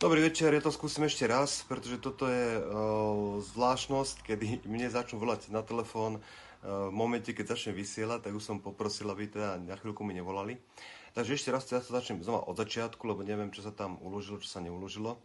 Dobrý 0.00 0.24
večer, 0.24 0.48
ja 0.56 0.64
to 0.64 0.72
skúsim 0.72 1.04
ešte 1.04 1.28
raz, 1.28 1.60
pretože 1.68 2.00
toto 2.00 2.24
je 2.24 2.56
uh, 2.56 3.36
zvláštnosť, 3.52 4.24
kedy 4.24 4.64
mne 4.64 4.88
začnú 4.88 5.20
volať 5.20 5.52
na 5.52 5.60
telefón 5.60 6.16
uh, 6.16 6.88
v 6.88 6.94
momente, 6.96 7.36
keď 7.36 7.52
začnem 7.52 7.76
vysielať, 7.76 8.24
tak 8.24 8.32
už 8.32 8.40
som 8.40 8.64
poprosil, 8.64 9.12
aby 9.12 9.28
teda 9.28 9.60
na 9.60 9.76
chvíľku 9.76 10.00
mi 10.00 10.16
nevolali. 10.16 10.56
Takže 11.12 11.36
ešte 11.36 11.52
raz, 11.52 11.68
ja 11.68 11.84
to 11.84 11.92
začnem 11.92 12.24
znova 12.24 12.48
od 12.48 12.56
začiatku, 12.56 12.96
lebo 13.04 13.20
neviem, 13.20 13.52
čo 13.52 13.60
sa 13.60 13.76
tam 13.76 14.00
uložilo, 14.00 14.40
čo 14.40 14.48
sa 14.48 14.64
neuložilo. 14.64 15.20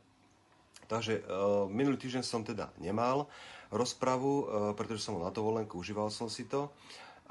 Takže 0.92 1.24
uh, 1.24 1.72
minulý 1.72 1.96
týždeň 1.96 2.28
som 2.28 2.44
teda 2.44 2.76
nemal 2.76 3.32
rozpravu, 3.72 4.34
uh, 4.44 4.44
pretože 4.76 5.08
som 5.08 5.16
bol 5.16 5.24
na 5.24 5.32
dovolenku, 5.32 5.80
užíval 5.80 6.12
som 6.12 6.28
si 6.28 6.52
to. 6.52 6.68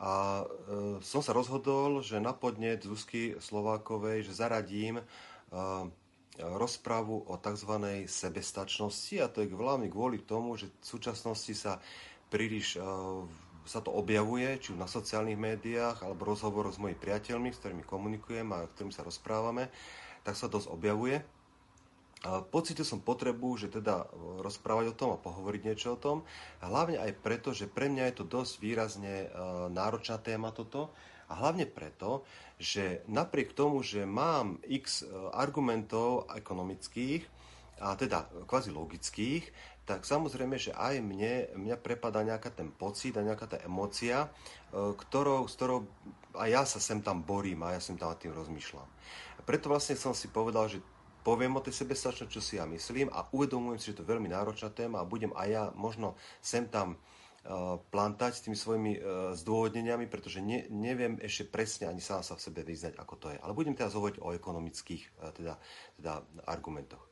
A 0.01 0.49
uh, 0.49 0.97
som 1.05 1.21
sa 1.21 1.37
rozhodol, 1.37 2.01
že 2.01 2.25
na 2.25 2.33
podnet 2.33 2.89
Zuzky 2.89 3.37
Slovákovej, 3.37 4.25
že 4.25 4.33
zaradím 4.33 5.05
uh, 5.05 5.93
rozprávu 6.39 7.31
o 7.31 7.35
tzv. 7.39 7.73
sebestačnosti 8.11 9.17
a 9.23 9.31
to 9.31 9.43
je 9.43 9.49
hlavne 9.55 9.87
kvôli 9.87 10.19
tomu, 10.19 10.59
že 10.59 10.67
v 10.67 10.87
súčasnosti 10.87 11.55
sa 11.55 11.79
príliš 12.33 12.79
sa 13.65 13.81
to 13.81 13.89
objavuje, 13.97 14.61
či 14.61 14.77
na 14.77 14.85
sociálnych 14.85 15.41
médiách, 15.41 16.05
alebo 16.05 16.29
rozhovor 16.29 16.69
s 16.69 16.77
mojimi 16.77 17.01
priateľmi, 17.01 17.49
s 17.49 17.61
ktorými 17.65 17.85
komunikujem 17.89 18.45
a 18.53 18.69
s 18.69 18.77
ktorými 18.77 18.93
sa 18.93 19.09
rozprávame, 19.09 19.73
tak 20.21 20.37
sa 20.37 20.53
dosť 20.53 20.69
objavuje. 20.69 21.17
A 22.25 22.41
pocitil 22.45 22.85
som 22.85 23.05
potrebu, 23.05 23.57
že 23.57 23.73
teda 23.73 24.09
rozprávať 24.41 24.93
o 24.93 24.97
tom 24.97 25.11
a 25.17 25.21
pohovoriť 25.21 25.61
niečo 25.65 25.97
o 25.97 26.01
tom. 26.01 26.29
Hlavne 26.61 27.01
aj 27.01 27.21
preto, 27.21 27.57
že 27.57 27.69
pre 27.69 27.89
mňa 27.89 28.13
je 28.13 28.17
to 28.21 28.25
dosť 28.29 28.53
výrazne 28.61 29.33
náročná 29.73 30.21
téma 30.21 30.53
toto, 30.53 30.93
a 31.25 31.41
hlavne 31.41 31.65
preto, 31.65 32.25
že 32.65 33.05
napriek 33.05 33.53
tomu, 33.53 33.85
že 33.85 34.09
mám 34.09 34.57
x 34.65 35.05
e, 35.05 35.13
argumentov 35.37 36.25
ekonomických, 36.33 37.29
a 37.85 37.93
teda 37.99 38.25
kvázi 38.49 38.73
logických, 38.73 39.45
tak 39.85 40.09
samozrejme, 40.09 40.57
že 40.57 40.73
aj 40.73 41.05
mne, 41.05 41.53
mňa 41.53 41.77
prepadá 41.77 42.25
nejaká 42.25 42.49
ten 42.49 42.73
pocit 42.73 43.13
a 43.21 43.27
nejaká 43.27 43.45
tá 43.45 43.59
emocia, 43.61 44.25
e, 44.25 44.97
ktorou, 44.97 45.45
s 45.45 45.61
ktorou 45.61 45.85
aj 46.41 46.49
ja 46.49 46.63
sa 46.65 46.81
sem 46.81 47.05
tam 47.05 47.21
borím 47.21 47.61
a 47.69 47.77
ja 47.77 47.81
sem 47.85 48.01
tam 48.01 48.09
nad 48.09 48.19
tým 48.19 48.33
rozmýšľam. 48.33 48.89
A 49.37 49.41
preto 49.45 49.69
vlastne 49.69 50.01
som 50.01 50.17
si 50.17 50.33
povedal, 50.33 50.73
že 50.73 50.81
poviem 51.21 51.53
o 51.53 51.65
tej 51.65 51.85
sebestačnosti, 51.85 52.33
čo 52.33 52.41
si 52.41 52.57
ja 52.57 52.65
myslím 52.65 53.13
a 53.13 53.29
uvedomujem 53.29 53.77
si, 53.77 53.93
že 53.93 54.01
to 54.01 54.09
je 54.09 54.13
veľmi 54.17 54.33
náročná 54.33 54.73
téma 54.73 55.05
a 55.05 55.09
budem 55.09 55.37
aj 55.37 55.49
ja 55.53 55.65
možno 55.77 56.17
sem 56.41 56.65
tam 56.65 56.97
Eh, 56.97 57.24
plantať 57.93 58.33
s 58.33 58.43
tými 58.49 58.57
svojimi 58.57 58.93
eh, 58.97 59.03
zdôvodneniami, 59.37 60.09
pretože 60.09 60.41
ne, 60.41 60.65
neviem 60.73 61.21
ešte 61.21 61.45
presne 61.45 61.93
ani 61.93 62.01
sám 62.01 62.25
sa 62.25 62.41
v 62.41 62.45
sebe 62.45 62.65
vyznať, 62.65 62.97
ako 62.97 63.15
to 63.21 63.27
je. 63.33 63.39
Ale 63.39 63.53
budem 63.53 63.77
teraz 63.77 63.93
hovoriť 63.93 64.25
o 64.25 64.33
ekonomických 64.33 65.03
eh, 65.05 65.33
teda, 65.37 65.55
teda 66.01 66.13
argumentoch. 66.49 67.05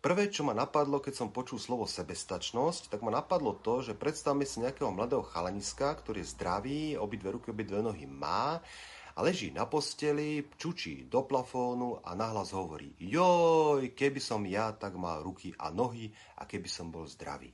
Prvé, 0.00 0.32
čo 0.32 0.48
ma 0.48 0.56
napadlo, 0.56 0.96
keď 0.96 1.12
som 1.12 1.28
počul 1.28 1.60
slovo 1.60 1.84
sebestačnosť, 1.84 2.88
tak 2.88 3.04
ma 3.04 3.12
napadlo 3.12 3.52
to, 3.60 3.84
že 3.84 3.92
predstavme 3.92 4.48
si 4.48 4.64
nejakého 4.64 4.88
mladého 4.88 5.20
chalaniska, 5.20 5.92
ktorý 5.92 6.24
je 6.24 6.32
zdravý, 6.32 6.80
obidve 6.96 7.36
ruky, 7.36 7.52
obidve 7.52 7.84
nohy 7.84 8.08
má 8.08 8.64
a 9.12 9.18
leží 9.20 9.52
na 9.52 9.68
posteli, 9.68 10.48
čučí 10.56 11.04
do 11.04 11.28
plafónu 11.28 12.00
a 12.00 12.16
nahlas 12.16 12.56
hovorí 12.56 12.96
joj, 12.96 13.92
keby 13.92 14.24
som 14.24 14.40
ja 14.48 14.72
tak 14.72 14.96
mal 14.96 15.20
ruky 15.20 15.52
a 15.60 15.68
nohy 15.68 16.08
a 16.40 16.48
keby 16.48 16.64
som 16.64 16.88
bol 16.88 17.04
zdravý. 17.04 17.52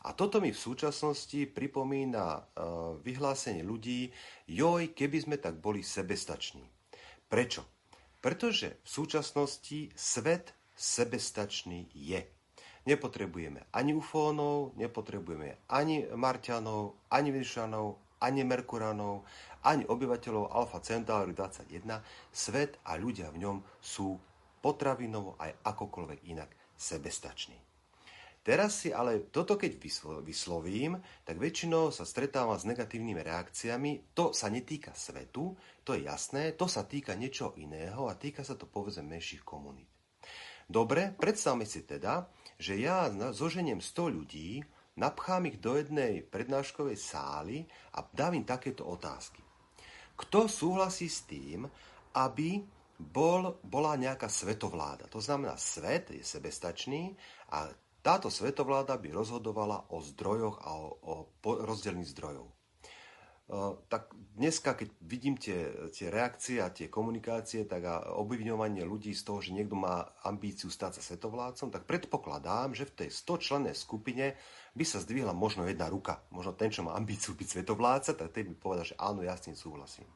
A 0.00 0.16
toto 0.16 0.40
mi 0.40 0.48
v 0.48 0.56
súčasnosti 0.56 1.44
pripomína 1.52 2.24
uh, 2.24 2.42
vyhlásenie 3.04 3.60
ľudí, 3.60 4.08
joj, 4.48 4.96
keby 4.96 5.18
sme 5.20 5.36
tak 5.36 5.60
boli 5.60 5.84
sebestační. 5.84 6.64
Prečo? 7.28 7.68
Pretože 8.20 8.80
v 8.80 8.88
súčasnosti 8.88 9.92
svet 9.92 10.56
sebestačný 10.72 11.92
je. 11.92 12.24
Nepotrebujeme 12.88 13.68
ani 13.76 13.92
ufónov, 13.92 14.72
nepotrebujeme 14.80 15.68
ani 15.68 16.08
Marťanov, 16.16 16.96
ani 17.12 17.28
Venušanov, 17.28 18.00
ani 18.24 18.40
Merkuranov, 18.44 19.28
ani 19.68 19.84
obyvateľov 19.84 20.48
Alfa 20.48 20.80
Centauri 20.80 21.36
21. 21.36 22.00
Svet 22.32 22.80
a 22.88 22.96
ľudia 22.96 23.28
v 23.32 23.44
ňom 23.44 23.56
sú 23.80 24.16
potravinovo 24.64 25.36
aj 25.36 25.60
akokoľvek 25.64 26.20
inak 26.32 26.48
sebestační. 26.76 27.69
Teraz 28.40 28.80
si 28.80 28.88
ale 28.88 29.28
toto 29.28 29.60
keď 29.60 29.76
vyslovím, 30.24 30.96
tak 31.28 31.36
väčšinou 31.36 31.92
sa 31.92 32.08
stretávam 32.08 32.56
s 32.56 32.64
negatívnymi 32.64 33.20
reakciami. 33.20 34.16
To 34.16 34.32
sa 34.32 34.48
netýka 34.48 34.96
svetu, 34.96 35.52
to 35.84 35.92
je 35.92 36.08
jasné, 36.08 36.56
to 36.56 36.64
sa 36.64 36.88
týka 36.88 37.12
niečo 37.20 37.52
iného 37.60 38.08
a 38.08 38.16
týka 38.16 38.40
sa 38.40 38.56
to 38.56 38.64
povedzme 38.64 39.04
menších 39.04 39.44
komunít. 39.44 39.92
Dobre, 40.70 41.12
predstavme 41.12 41.68
si 41.68 41.84
teda, 41.84 42.32
že 42.56 42.80
ja 42.80 43.12
zoženiem 43.12 43.82
100 43.82 44.16
ľudí, 44.16 44.64
napchám 44.96 45.50
ich 45.50 45.60
do 45.60 45.76
jednej 45.76 46.24
prednáškovej 46.24 46.96
sály 46.96 47.68
a 47.92 48.06
dám 48.08 48.40
im 48.40 48.46
takéto 48.48 48.88
otázky. 48.88 49.44
Kto 50.16 50.48
súhlasí 50.48 51.12
s 51.12 51.28
tým, 51.28 51.68
aby 52.16 52.62
bol, 52.96 53.60
bola 53.64 53.96
nejaká 54.00 54.28
svetovláda? 54.32 55.08
To 55.12 55.20
znamená, 55.20 55.60
svet 55.60 56.12
je 56.12 56.24
sebestačný 56.24 57.16
a 57.50 57.68
táto 58.00 58.32
svetovláda 58.32 58.96
by 58.96 59.12
rozhodovala 59.12 59.92
o 59.92 60.00
zdrojoch 60.00 60.56
a 60.64 60.70
o, 60.76 60.88
o 61.04 61.14
rozdelení 61.64 62.08
zdrojov. 62.08 62.48
Uh, 63.50 63.74
tak 63.90 64.14
dneska, 64.38 64.78
keď 64.78 64.88
vidím 65.02 65.34
tie, 65.34 65.90
tie 65.90 66.06
reakcie 66.06 66.62
a 66.62 66.70
tie 66.70 66.86
komunikácie, 66.86 67.66
tak 67.66 67.82
a 67.82 68.14
obviňovanie 68.14 68.86
ľudí 68.86 69.10
z 69.10 69.26
toho, 69.26 69.42
že 69.42 69.50
niekto 69.50 69.74
má 69.74 70.06
ambíciu 70.22 70.70
stať 70.70 71.02
sa 71.02 71.02
svetovládcom, 71.02 71.74
tak 71.74 71.82
predpokladám, 71.82 72.78
že 72.78 72.86
v 72.86 72.94
tej 72.94 73.08
100 73.10 73.42
člennej 73.42 73.74
skupine 73.74 74.38
by 74.78 74.84
sa 74.86 75.02
zdvihla 75.02 75.34
možno 75.34 75.66
jedna 75.66 75.90
ruka. 75.90 76.22
Možno 76.30 76.54
ten, 76.54 76.70
čo 76.70 76.86
má 76.86 76.94
ambíciu 76.94 77.34
byť 77.34 77.58
svetovládca, 77.58 78.14
tak 78.14 78.30
ten 78.30 78.46
by 78.46 78.54
povedal, 78.54 78.86
že 78.86 78.94
áno, 79.02 79.26
ja 79.26 79.34
s 79.34 79.50
tým 79.50 79.58
súhlasím. 79.58 80.06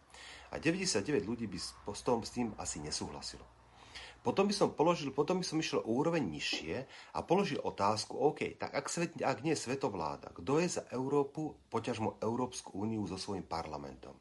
A 0.55 0.63
99 0.63 1.27
ľudí 1.27 1.51
by 1.51 1.59
s, 1.59 1.75
s 1.75 2.31
tým 2.31 2.55
asi 2.55 2.79
nesúhlasilo. 2.79 3.43
Potom 4.25 4.49
by 4.49 4.57
som 4.57 4.73
položil, 4.73 5.13
potom 5.13 5.45
by 5.45 5.47
som 5.47 5.61
išiel 5.61 5.85
o 5.85 6.01
úroveň 6.01 6.25
nižšie 6.25 6.89
a 7.13 7.19
položil 7.21 7.61
otázku, 7.61 8.17
OK, 8.17 8.57
tak 8.57 8.73
ak, 8.73 8.89
svet, 8.89 9.13
ak 9.21 9.45
nie 9.45 9.53
je 9.53 9.69
svetovláda, 9.69 10.33
kto 10.33 10.65
je 10.65 10.81
za 10.81 10.89
Európu, 10.97 11.53
poťažmo 11.69 12.17
Európsku 12.25 12.73
úniu 12.73 13.05
so 13.05 13.21
svojím 13.21 13.45
parlamentom? 13.45 14.17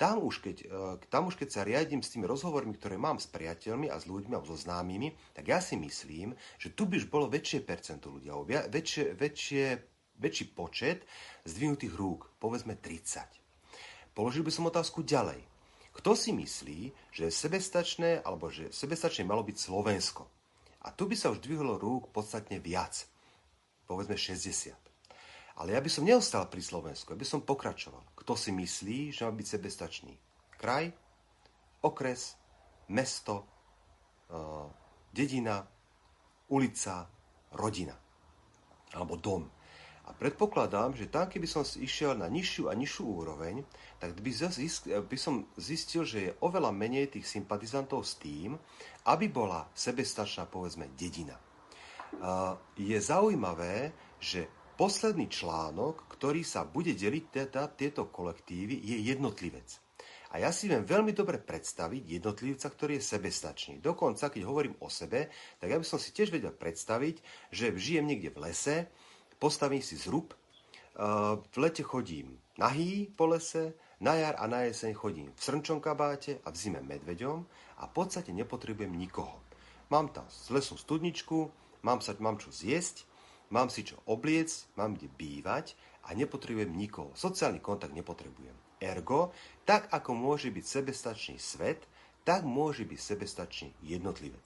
Tam 0.00 0.24
už, 0.24 0.40
keď, 0.40 0.56
e, 0.64 0.66
tam 1.12 1.28
už 1.28 1.36
keď 1.36 1.48
sa 1.52 1.64
riadím 1.68 2.00
s 2.00 2.12
tými 2.12 2.24
rozhovormi, 2.24 2.76
ktoré 2.80 2.96
mám 2.96 3.20
s 3.20 3.28
priateľmi 3.28 3.92
a 3.92 4.00
s 4.00 4.08
ľuďmi 4.08 4.32
a 4.36 4.44
so 4.44 4.56
známymi, 4.56 5.12
tak 5.36 5.52
ja 5.52 5.60
si 5.60 5.76
myslím, 5.80 6.32
že 6.56 6.72
tu 6.72 6.88
by 6.88 7.00
už 7.00 7.08
bolo 7.08 7.28
väčšie 7.28 7.60
percento 7.64 8.12
alebo 8.12 8.44
väčšie, 8.48 9.16
väčšie, 9.16 9.64
väčší 10.20 10.44
počet 10.52 11.04
zdvihnutých 11.48 11.92
rúk, 11.96 12.28
povedzme 12.40 12.76
30. 12.76 13.24
Položil 14.16 14.44
by 14.44 14.52
som 14.52 14.68
otázku 14.68 15.04
ďalej. 15.04 15.55
Kto 15.96 16.12
si 16.12 16.36
myslí, 16.36 16.92
že 17.08 17.22
je 17.26 17.32
sebestačné, 17.32 18.20
alebo 18.20 18.52
že 18.52 18.68
sebestačne 18.68 19.24
malo 19.24 19.40
byť 19.40 19.56
Slovensko? 19.56 20.28
A 20.84 20.92
tu 20.92 21.08
by 21.08 21.16
sa 21.16 21.32
už 21.32 21.40
dvihlo 21.40 21.80
rúk 21.80 22.12
podstatne 22.12 22.60
viac. 22.60 23.08
Povedzme 23.88 24.14
60. 24.14 24.76
Ale 25.56 25.72
ja 25.72 25.80
by 25.80 25.88
som 25.88 26.04
neostal 26.04 26.44
pri 26.52 26.60
Slovensku, 26.60 27.16
ja 27.16 27.18
by 27.18 27.24
som 27.24 27.40
pokračoval. 27.40 28.12
Kto 28.12 28.36
si 28.36 28.52
myslí, 28.52 29.16
že 29.16 29.24
má 29.24 29.32
byť 29.32 29.46
sebestačný? 29.56 30.14
Kraj, 30.60 30.92
okres, 31.80 32.36
mesto, 32.92 33.48
uh, 34.28 34.68
dedina, 35.08 35.64
ulica, 36.52 37.08
rodina. 37.56 37.96
Alebo 38.92 39.16
dom. 39.16 39.48
A 40.06 40.14
predpokladám, 40.14 40.94
že 40.94 41.10
tam, 41.10 41.26
keby 41.26 41.50
som 41.50 41.66
išiel 41.66 42.14
na 42.14 42.30
nižšiu 42.30 42.70
a 42.70 42.78
nižšiu 42.78 43.04
úroveň, 43.04 43.66
tak 43.98 44.14
by, 44.22 44.30
by 45.02 45.18
som 45.18 45.50
zistil, 45.58 46.06
že 46.06 46.18
je 46.30 46.36
oveľa 46.46 46.70
menej 46.70 47.10
tých 47.10 47.26
sympatizantov 47.26 48.06
s 48.06 48.14
tým, 48.22 48.54
aby 49.10 49.26
bola 49.26 49.66
sebestačná, 49.74 50.46
povedzme, 50.46 50.94
dedina. 50.94 51.34
Je 52.78 52.98
zaujímavé, 53.02 53.90
že 54.22 54.46
posledný 54.78 55.26
článok, 55.26 56.06
ktorý 56.06 56.46
sa 56.46 56.62
bude 56.62 56.94
deliť 56.94 57.24
teda 57.42 57.66
tieto 57.74 58.06
kolektívy, 58.06 58.78
je 58.78 59.10
jednotlivec. 59.10 59.82
A 60.34 60.42
ja 60.42 60.52
si 60.52 60.68
viem 60.68 60.84
veľmi 60.84 61.16
dobre 61.16 61.40
predstaviť 61.40 62.20
jednotlivca, 62.20 62.68
ktorý 62.68 63.00
je 63.00 63.08
sebestačný. 63.08 63.74
Dokonca, 63.80 64.28
keď 64.28 64.42
hovorím 64.44 64.76
o 64.84 64.90
sebe, 64.92 65.32
tak 65.56 65.72
ja 65.72 65.80
by 65.80 65.86
som 65.86 65.96
si 65.96 66.12
tiež 66.12 66.28
vedel 66.28 66.52
predstaviť, 66.52 67.24
že 67.48 67.72
žijem 67.72 68.04
niekde 68.04 68.34
v 68.36 68.42
lese, 68.44 68.76
postavím 69.38 69.82
si 69.82 69.96
zrub, 69.96 70.34
v 71.52 71.56
lete 71.56 71.84
chodím 71.84 72.40
nahý 72.56 73.12
po 73.12 73.28
lese, 73.28 73.76
na 74.00 74.12
jar 74.12 74.36
a 74.36 74.44
na 74.44 74.68
jeseň 74.68 74.92
chodím 74.92 75.32
v 75.32 75.40
srnčom 75.40 75.80
kabáte 75.80 76.36
a 76.44 76.52
v 76.52 76.56
zime 76.56 76.84
medveďom 76.84 77.48
a 77.80 77.88
v 77.88 77.92
podstate 77.96 78.28
nepotrebujem 78.28 78.92
nikoho. 78.92 79.40
Mám 79.88 80.12
tam 80.12 80.28
lesu 80.52 80.76
studničku, 80.76 81.48
mám, 81.80 82.04
sa, 82.04 82.12
mám 82.20 82.36
čo 82.36 82.52
zjesť, 82.52 83.08
mám 83.48 83.72
si 83.72 83.88
čo 83.88 83.96
obliecť, 84.04 84.76
mám 84.76 85.00
kde 85.00 85.08
bývať 85.08 85.72
a 86.04 86.12
nepotrebujem 86.12 86.76
nikoho. 86.76 87.16
Sociálny 87.16 87.64
kontakt 87.64 87.96
nepotrebujem. 87.96 88.52
Ergo, 88.84 89.32
tak 89.64 89.88
ako 89.88 90.12
môže 90.12 90.52
byť 90.52 90.64
sebestačný 90.68 91.40
svet, 91.40 91.88
tak 92.28 92.44
môže 92.44 92.84
byť 92.84 93.00
sebestačný 93.00 93.72
jednotlivec. 93.80 94.44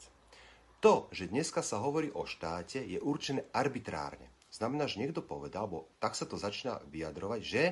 To, 0.79 1.11
že 1.11 1.27
dneska 1.27 1.67
sa 1.67 1.83
hovorí 1.83 2.15
o 2.15 2.23
štáte, 2.23 2.87
je 2.87 3.03
určené 3.03 3.51
arbitrárne. 3.51 4.30
Znamená, 4.51 4.91
že 4.91 4.99
niekto 4.99 5.23
povedal, 5.23 5.71
alebo 5.71 5.87
tak 6.03 6.19
sa 6.19 6.27
to 6.27 6.35
začína 6.35 6.83
vyjadrovať, 6.91 7.41
že 7.41 7.63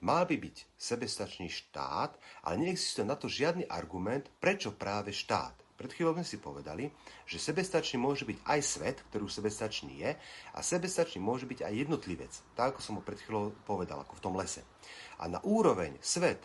mal 0.00 0.24
by 0.24 0.40
byť 0.40 0.56
sebestačný 0.80 1.52
štát, 1.52 2.16
ale 2.48 2.54
neexistuje 2.56 3.04
na 3.04 3.20
to 3.20 3.28
žiadny 3.28 3.68
argument, 3.68 4.32
prečo 4.40 4.72
práve 4.72 5.12
štát. 5.12 5.52
Pred 5.76 5.92
chvíľou 5.92 6.16
sme 6.16 6.24
si 6.24 6.40
povedali, 6.40 6.88
že 7.28 7.36
sebestačný 7.36 8.00
môže 8.00 8.24
byť 8.24 8.38
aj 8.48 8.60
svet, 8.64 8.96
ktorý 9.12 9.28
už 9.28 9.36
sebestačný 9.44 9.92
je, 10.00 10.10
a 10.56 10.58
sebestačný 10.64 11.20
môže 11.20 11.44
byť 11.44 11.68
aj 11.68 11.74
jednotlivec, 11.84 12.32
tak 12.56 12.76
ako 12.76 12.80
som 12.80 12.96
ho 12.96 13.02
pred 13.04 13.20
chvíľou 13.20 13.52
povedal, 13.68 14.00
ako 14.00 14.16
v 14.16 14.24
tom 14.24 14.32
lese. 14.38 14.64
A 15.20 15.28
na 15.28 15.42
úroveň 15.44 16.00
svet, 16.00 16.40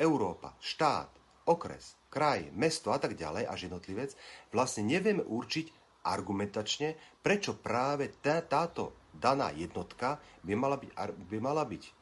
Európa, 0.00 0.56
štát, 0.64 1.12
okres, 1.44 1.98
kraj, 2.08 2.48
mesto 2.56 2.88
a 2.88 2.96
tak 2.96 3.18
ďalej, 3.20 3.44
až 3.44 3.68
jednotlivec, 3.68 4.16
vlastne 4.48 4.88
nevieme 4.88 5.24
určiť 5.24 5.66
argumentačne, 6.06 6.94
prečo 7.20 7.58
práve 7.58 8.14
tá, 8.22 8.38
táto 8.38 9.05
daná 9.16 9.50
jednotka 9.52 10.20
by 10.44 10.54
mala 10.54 10.76
byť, 10.76 10.90
by 11.28 11.38
mala 11.40 11.64
byť 11.64 11.84
uh, 11.84 11.92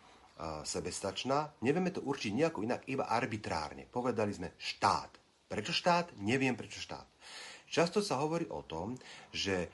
sebestačná. 0.66 1.58
Nevieme 1.62 1.94
to 1.94 2.02
určiť 2.02 2.31
nejako 2.34 2.66
inak, 2.66 2.87
iba 2.90 3.06
arbitrárne. 3.08 3.87
Povedali 3.88 4.34
sme 4.34 4.55
štát. 4.58 5.11
Prečo 5.49 5.72
štát? 5.72 6.19
Neviem 6.20 6.58
prečo 6.58 6.82
štát. 6.82 7.06
Často 7.69 8.05
sa 8.05 8.22
hovorí 8.22 8.46
o 8.55 8.62
tom, 8.62 8.94
že, 9.34 9.66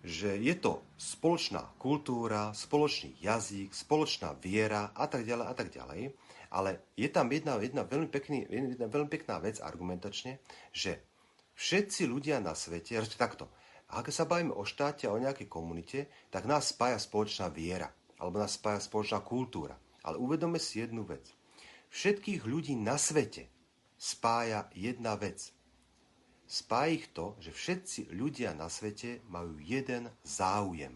že 0.00 0.40
je 0.40 0.54
to 0.56 0.80
spoločná 0.96 1.76
kultúra, 1.76 2.56
spoločný 2.56 3.20
jazyk, 3.20 3.74
spoločná 3.76 4.32
viera 4.40 4.96
a 4.96 5.04
tak 5.08 5.28
ďalej 5.28 5.46
a 5.46 5.54
tak 5.54 5.68
ďalej. 5.68 6.16
Ale 6.48 6.80
je 6.96 7.08
tam 7.12 7.28
jedna, 7.28 7.60
jedna, 7.60 7.84
veľmi, 7.84 8.08
pekný, 8.08 8.48
jedna 8.48 8.88
veľmi 8.88 9.12
pekná 9.12 9.36
vec 9.44 9.60
argumentačne, 9.60 10.40
že 10.72 11.04
všetci 11.60 12.08
ľudia 12.08 12.40
na 12.40 12.56
svete, 12.56 12.96
takto, 13.20 13.52
a 13.88 14.04
ak 14.04 14.12
sa 14.12 14.28
bavíme 14.28 14.52
o 14.52 14.68
štáte 14.68 15.08
a 15.08 15.14
o 15.16 15.22
nejakej 15.22 15.48
komunite, 15.48 16.12
tak 16.28 16.44
nás 16.44 16.76
spája 16.76 17.00
spoločná 17.00 17.48
viera, 17.48 17.88
alebo 18.20 18.36
nás 18.36 18.60
spája 18.60 18.84
spoločná 18.84 19.24
kultúra. 19.24 19.80
Ale 20.04 20.20
uvedome 20.20 20.60
si 20.60 20.84
jednu 20.84 21.08
vec. 21.08 21.24
Všetkých 21.88 22.44
ľudí 22.44 22.76
na 22.76 23.00
svete 23.00 23.48
spája 23.96 24.68
jedna 24.76 25.16
vec. 25.16 25.56
Spája 26.44 27.00
ich 27.00 27.08
to, 27.16 27.36
že 27.40 27.52
všetci 27.52 28.00
ľudia 28.12 28.52
na 28.52 28.68
svete 28.68 29.24
majú 29.28 29.56
jeden 29.56 30.12
záujem. 30.20 30.92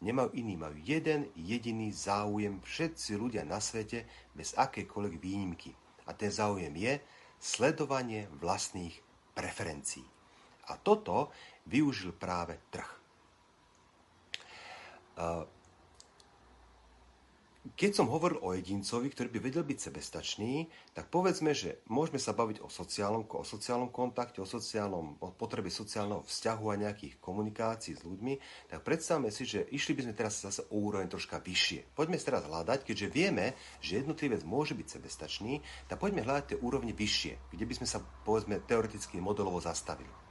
Nemajú 0.00 0.36
iný, 0.36 0.56
majú 0.56 0.76
jeden 0.84 1.32
jediný 1.36 1.92
záujem 1.92 2.60
všetci 2.60 3.16
ľudia 3.16 3.44
na 3.44 3.60
svete 3.60 4.04
bez 4.36 4.52
akékoľvek 4.56 5.16
výnimky. 5.20 5.72
A 6.08 6.12
ten 6.12 6.32
záujem 6.32 6.72
je 6.76 7.00
sledovanie 7.40 8.28
vlastných 8.36 9.00
preferencií. 9.32 10.15
A 10.66 10.78
toto 10.78 11.30
využil 11.66 12.12
práve 12.14 12.58
trh 12.70 12.90
keď 17.74 17.98
som 17.98 18.06
hovoril 18.06 18.38
o 18.46 18.54
jedincovi, 18.54 19.10
ktorý 19.10 19.28
by 19.32 19.40
vedel 19.42 19.64
byť 19.66 19.78
sebestačný, 19.90 20.70
tak 20.94 21.10
povedzme, 21.10 21.50
že 21.50 21.82
môžeme 21.90 22.22
sa 22.22 22.30
baviť 22.30 22.62
o 22.62 22.70
sociálnom, 22.70 23.26
o 23.26 23.42
sociálnom 23.42 23.90
kontakte, 23.90 24.38
o, 24.38 24.46
sociálnom, 24.46 25.18
o 25.18 25.28
potrebe 25.34 25.72
sociálneho 25.72 26.22
vzťahu 26.22 26.64
a 26.70 26.80
nejakých 26.86 27.18
komunikácií 27.18 27.98
s 27.98 28.06
ľuďmi, 28.06 28.38
tak 28.70 28.86
predstavme 28.86 29.34
si, 29.34 29.48
že 29.48 29.66
išli 29.72 29.98
by 29.98 30.06
sme 30.06 30.14
teraz 30.14 30.46
zase 30.46 30.62
o 30.70 30.78
úroveň 30.78 31.10
troška 31.10 31.42
vyššie. 31.42 31.96
Poďme 31.96 32.20
si 32.20 32.28
teraz 32.28 32.46
hľadať, 32.46 32.86
keďže 32.86 33.08
vieme, 33.10 33.58
že 33.82 33.98
jednotlivec 33.98 34.46
môže 34.46 34.78
byť 34.78 34.86
sebestačný, 34.86 35.58
tak 35.90 35.98
poďme 35.98 36.22
hľadať 36.22 36.44
tie 36.54 36.58
úrovne 36.62 36.94
vyššie, 36.94 37.50
kde 37.50 37.64
by 37.66 37.74
sme 37.82 37.88
sa, 37.90 37.98
povedzme, 38.22 38.62
teoreticky 38.62 39.18
modelovo 39.18 39.58
zastavili. 39.58 40.25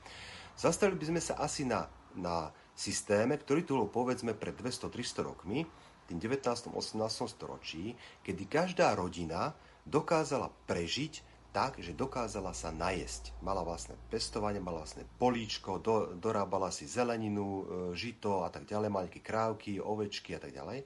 Zastavili 0.56 0.96
by 0.96 1.06
sme 1.12 1.22
sa 1.22 1.36
asi 1.40 1.68
na, 1.68 1.92
na 2.16 2.50
systéme, 2.72 3.36
ktorý 3.36 3.62
tu 3.68 3.76
bol, 3.76 3.92
povedzme, 3.92 4.32
pred 4.36 4.56
200-300 4.56 5.28
rokmi, 5.28 5.68
tým 6.06 6.18
19. 6.22 6.72
18. 6.72 7.02
storočí, 7.28 7.98
kedy 8.22 8.44
každá 8.46 8.94
rodina 8.94 9.52
dokázala 9.84 10.54
prežiť 10.70 11.36
tak, 11.56 11.80
že 11.80 11.96
dokázala 11.96 12.52
sa 12.52 12.68
najesť. 12.76 13.32
Mala 13.40 13.64
vlastné 13.64 13.96
pestovanie, 14.12 14.60
mala 14.60 14.84
vlastné 14.84 15.08
políčko, 15.16 15.80
do, 15.80 16.12
dorábala 16.20 16.68
si 16.68 16.84
zeleninu, 16.84 17.48
e, 17.48 17.64
žito 17.96 18.44
a 18.44 18.52
tak 18.52 18.68
ďalej, 18.68 18.92
mala 18.92 19.08
nejaké 19.08 19.24
krávky, 19.24 19.80
ovečky 19.80 20.36
a 20.36 20.44
tak 20.44 20.52
ďalej. 20.52 20.84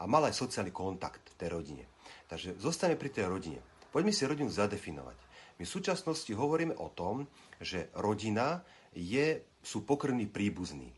A 0.00 0.08
mala 0.08 0.32
aj 0.32 0.40
sociálny 0.40 0.72
kontakt 0.72 1.28
v 1.28 1.36
tej 1.36 1.48
rodine. 1.52 1.84
Takže 2.24 2.56
zostane 2.56 2.96
pri 2.96 3.12
tej 3.12 3.28
rodine. 3.28 3.60
Poďme 3.92 4.16
si 4.16 4.24
rodinu 4.24 4.48
zadefinovať. 4.48 5.18
My 5.60 5.66
v 5.68 5.74
súčasnosti 5.76 6.32
hovoríme 6.32 6.72
o 6.80 6.88
tom, 6.88 7.28
že 7.60 7.92
rodina 7.92 8.64
je, 8.96 9.42
sú 9.60 9.84
pokrvní 9.84 10.30
príbuzní. 10.30 10.94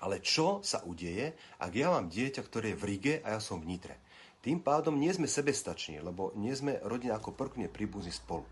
Ale 0.00 0.20
čo 0.20 0.60
sa 0.60 0.84
udeje, 0.84 1.32
ak 1.56 1.72
ja 1.72 1.88
mám 1.88 2.12
dieťa, 2.12 2.42
ktoré 2.44 2.72
je 2.72 2.80
v 2.80 2.86
Rige 2.88 3.14
a 3.24 3.36
ja 3.36 3.40
som 3.40 3.60
v 3.62 3.72
Nitre? 3.72 3.96
Tým 4.44 4.62
pádom 4.62 4.94
nie 4.94 5.10
sme 5.10 5.26
sebestační, 5.26 5.98
lebo 6.04 6.30
nie 6.38 6.54
sme 6.54 6.78
rodina 6.86 7.18
ako 7.18 7.34
prvkne 7.34 7.66
príbuzní 7.66 8.14
spolu. 8.14 8.46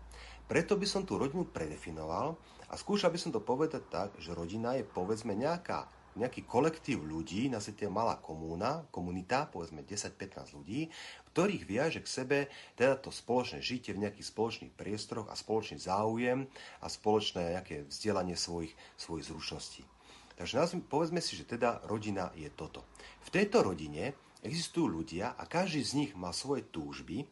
Preto 0.45 0.75
by 0.75 0.85
som 0.85 1.07
tú 1.07 1.15
rodinu 1.15 1.47
predefinoval 1.47 2.35
a 2.69 2.73
skúšal 2.75 3.13
by 3.13 3.19
som 3.21 3.31
to 3.31 3.41
povedať 3.41 3.81
tak, 3.87 4.09
že 4.19 4.35
rodina 4.35 4.75
je 4.75 4.83
povedzme 4.83 5.31
nejaká, 5.33 5.87
nejaký 6.17 6.43
kolektív 6.45 7.05
ľudí, 7.05 7.47
na 7.47 7.61
svete 7.61 7.87
malá 7.87 8.19
komúna, 8.19 8.85
komunita, 8.91 9.47
povedzme 9.49 9.87
10-15 9.87 10.57
ľudí, 10.57 10.91
ktorých 11.35 11.67
viaže 11.67 11.99
k 11.99 12.07
sebe 12.07 12.37
teda 12.79 12.95
to 12.95 13.11
spoločné 13.11 13.59
žitie 13.59 13.91
v 13.91 14.07
nejakých 14.07 14.31
spoločných 14.31 14.71
priestoroch 14.71 15.27
a 15.27 15.35
spoločný 15.35 15.83
záujem 15.83 16.47
a 16.79 16.87
spoločné 16.87 17.59
nejaké 17.59 17.83
vzdelanie 17.91 18.39
svojich, 18.39 18.71
svojich 18.95 19.27
zručností. 19.27 19.83
Takže 20.39 20.79
povedzme 20.87 21.19
si, 21.19 21.35
že 21.35 21.43
teda 21.43 21.83
rodina 21.91 22.31
je 22.39 22.47
toto. 22.55 22.87
V 23.27 23.35
tejto 23.35 23.67
rodine 23.67 24.15
existujú 24.47 24.87
ľudia 24.87 25.35
a 25.35 25.43
každý 25.43 25.83
z 25.83 25.91
nich 25.99 26.11
má 26.15 26.31
svoje 26.31 26.63
túžby, 26.71 27.27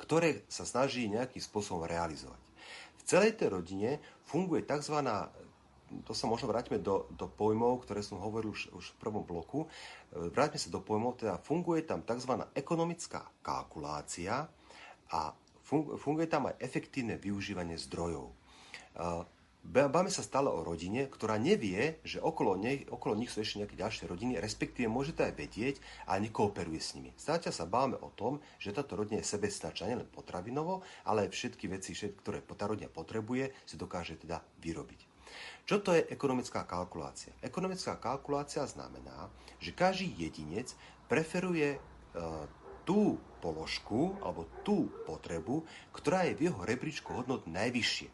ktoré 0.00 0.48
sa 0.48 0.64
snaží 0.64 1.04
nejakým 1.04 1.44
spôsobom 1.44 1.84
realizovať. 1.84 2.40
V 2.96 3.02
celej 3.04 3.36
tej 3.36 3.60
rodine 3.60 4.00
funguje 4.24 4.64
tzv. 4.64 5.04
To 5.86 6.12
sa 6.14 6.26
možno 6.26 6.50
vrátime 6.50 6.82
do, 6.82 7.06
do 7.14 7.30
pojmov, 7.30 7.86
ktoré 7.86 8.02
som 8.02 8.18
hovoril 8.18 8.50
už, 8.50 8.74
už 8.74 8.84
v 8.94 8.98
prvom 8.98 9.22
bloku. 9.22 9.70
Vráťme 10.10 10.58
sa 10.58 10.74
do 10.74 10.82
pojmov, 10.82 11.22
teda 11.22 11.38
funguje 11.38 11.86
tam 11.86 12.02
tzv. 12.02 12.42
ekonomická 12.58 13.22
kalkulácia 13.38 14.50
a 15.14 15.20
funguje 16.02 16.26
tam 16.26 16.50
aj 16.50 16.58
efektívne 16.58 17.18
využívanie 17.22 17.78
zdrojov. 17.78 18.34
Báme 19.66 20.14
sa 20.14 20.22
stále 20.22 20.46
o 20.46 20.62
rodine, 20.62 21.10
ktorá 21.10 21.42
nevie, 21.42 21.98
že 22.06 22.22
okolo, 22.22 22.54
nej, 22.54 22.86
okolo 22.86 23.18
nich 23.18 23.34
sú 23.34 23.42
ešte 23.42 23.58
nejaké 23.58 23.74
ďalšie 23.74 24.06
rodiny, 24.06 24.38
respektíve 24.38 24.86
môže 24.86 25.10
to 25.10 25.26
aj 25.26 25.34
vedieť 25.34 25.82
a 26.06 26.22
nekooperuje 26.22 26.78
s 26.78 26.94
nimi. 26.94 27.10
Stáťa 27.18 27.50
sa 27.50 27.66
báme 27.66 27.98
o 27.98 28.14
tom, 28.14 28.38
že 28.62 28.70
táto 28.70 28.94
rodina 28.94 29.18
je 29.18 29.26
sebestačná 29.26 29.90
nielen 29.90 30.06
potravinovo, 30.06 30.86
ale 31.02 31.26
aj 31.26 31.34
všetky 31.34 31.66
veci, 31.66 31.98
ktoré 31.98 32.46
tá 32.46 32.70
rodina 32.70 32.86
potrebuje, 32.86 33.50
si 33.66 33.74
dokáže 33.74 34.22
teda 34.22 34.38
vyrobiť. 34.62 35.15
Čo 35.66 35.82
to 35.82 35.94
je 35.96 36.06
ekonomická 36.08 36.62
kalkulácia? 36.62 37.34
Ekonomická 37.42 37.98
kalkulácia 37.98 38.62
znamená, 38.64 39.30
že 39.58 39.74
každý 39.74 40.12
jedinec 40.14 40.72
preferuje 41.10 41.76
e, 41.76 41.78
tú 42.86 43.18
položku 43.42 44.14
alebo 44.22 44.46
tú 44.62 44.88
potrebu, 45.04 45.66
ktorá 45.90 46.26
je 46.30 46.38
v 46.38 46.44
jeho 46.50 46.60
rebríčku 46.62 47.10
hodnot 47.10 47.44
najvyššie. 47.50 48.08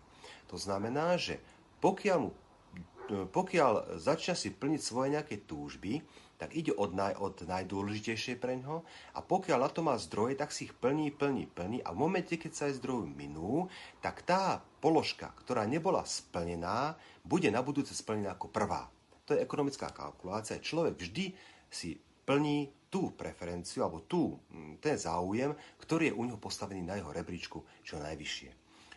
To 0.49 0.57
znamená, 0.57 1.21
že 1.21 1.41
pokiaľ, 1.81 2.19
mu, 2.21 2.31
pokiaľ 3.33 4.01
začne 4.01 4.37
si 4.37 4.53
plniť 4.53 4.81
svoje 4.81 5.17
nejaké 5.17 5.45
túžby, 5.45 6.01
tak 6.43 6.59
ide 6.59 6.75
od, 6.75 6.91
naj, 6.91 7.15
od 7.23 7.47
najdôležitejšie 7.47 8.35
pre 8.35 8.59
ňo 8.59 8.83
a 9.15 9.23
pokiaľ 9.23 9.59
na 9.63 9.71
to 9.71 9.87
má 9.87 9.95
zdroje, 9.95 10.35
tak 10.35 10.51
si 10.51 10.67
ich 10.67 10.75
plní, 10.75 11.15
plní, 11.15 11.47
plní 11.47 11.79
a 11.87 11.95
v 11.95 12.03
momente, 12.03 12.35
keď 12.35 12.51
sa 12.51 12.67
aj 12.67 12.83
zdroju 12.83 13.07
minú, 13.07 13.71
tak 14.03 14.27
tá 14.27 14.59
položka, 14.83 15.31
ktorá 15.39 15.63
nebola 15.71 16.03
splnená, 16.03 16.99
bude 17.23 17.47
na 17.55 17.63
budúce 17.63 17.95
splnená 17.95 18.35
ako 18.35 18.51
prvá. 18.51 18.91
To 19.31 19.39
je 19.39 19.45
ekonomická 19.47 19.95
kalkulácia. 19.95 20.59
Človek 20.59 20.99
vždy 20.99 21.31
si 21.71 21.95
plní 22.27 22.91
tú 22.91 23.15
preferenciu 23.15 23.87
alebo 23.87 24.03
tú, 24.03 24.35
ten 24.83 24.99
záujem, 24.99 25.55
ktorý 25.79 26.11
je 26.11 26.19
u 26.19 26.27
neho 26.27 26.43
postavený 26.43 26.83
na 26.83 26.99
jeho 26.99 27.15
rebríčku 27.15 27.63
čo 27.87 28.03
najvyššie. 28.03 28.51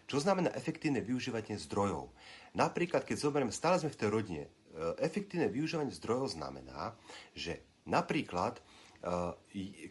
Čo 0.05 0.21
znamená 0.21 0.53
efektívne 0.53 1.01
využívanie 1.01 1.57
zdrojov? 1.61 2.09
Napríklad, 2.53 3.05
keď 3.05 3.17
zoberieme, 3.21 3.53
stále 3.53 3.81
sme 3.81 3.89
v 3.89 3.99
tej 4.01 4.09
rodine, 4.09 4.43
efektívne 4.99 5.47
využívanie 5.47 5.93
zdrojov 5.95 6.35
znamená, 6.35 6.95
že 7.31 7.63
napríklad 7.87 8.59
e, 8.59 8.61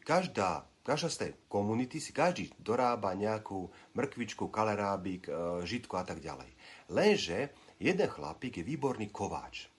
každá, 0.05 0.67
každá 0.85 1.09
z 1.09 1.17
tej 1.17 1.31
komunity 1.49 2.03
si 2.03 2.13
každý 2.13 2.53
dorába 2.61 3.17
nejakú 3.17 3.71
mrkvičku, 3.97 4.51
kalerábik, 4.53 5.31
e, 5.31 5.33
žitku 5.65 5.97
a 5.97 6.05
tak 6.05 6.21
ďalej. 6.21 6.51
Lenže 6.93 7.55
jeden 7.81 8.09
chlapík 8.11 8.61
je 8.61 8.65
výborný 8.65 9.09
kováč. 9.09 9.73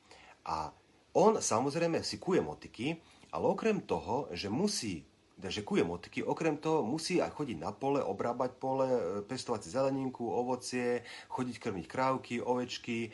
A 0.46 0.70
on 1.16 1.40
samozrejme 1.40 2.04
si 2.04 2.20
kuje 2.20 2.42
motiky, 2.44 2.98
ale 3.32 3.46
okrem 3.48 3.84
toho, 3.84 4.32
že 4.32 4.52
musí 4.52 5.04
že 5.36 5.68
kuje 5.68 5.84
motiky, 5.84 6.24
okrem 6.24 6.56
toho 6.56 6.88
musí 6.88 7.20
aj 7.20 7.36
chodiť 7.36 7.58
na 7.60 7.76
pole, 7.76 8.00
obrábať 8.00 8.56
pole, 8.56 8.88
e, 8.88 9.00
pestovať 9.28 9.68
si 9.68 9.70
zeleninku, 9.76 10.24
ovocie, 10.24 11.04
chodiť 11.28 11.56
krmiť 11.60 11.86
krávky, 11.92 12.40
ovečky, 12.40 12.98
e, 13.08 13.10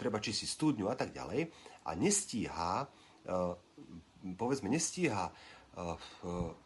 treba 0.00 0.16
čistiť 0.16 0.48
studňu 0.48 0.88
a 0.88 0.96
tak 0.96 1.12
ďalej. 1.12 1.52
A 1.84 1.90
nestíha, 1.92 2.84
e, 2.84 2.86
povedzme, 4.36 4.72
nestíha 4.72 5.30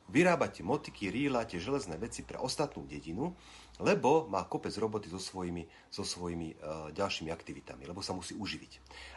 vyrábať 0.09 0.65
motiky, 0.65 1.13
ríla, 1.13 1.45
tie 1.45 1.61
železné 1.61 2.01
veci 2.01 2.25
pre 2.25 2.41
ostatnú 2.41 2.89
dedinu, 2.89 3.37
lebo 3.81 4.29
má 4.29 4.45
kopec 4.45 4.77
roboty 4.77 5.09
so 5.09 5.17
svojimi, 5.17 5.65
so 5.89 6.05
svojimi 6.05 6.53
uh, 6.53 6.93
ďalšími 6.93 7.33
aktivitami, 7.33 7.89
lebo 7.89 8.05
sa 8.05 8.13
musí 8.13 8.37
uživiť. 8.37 8.73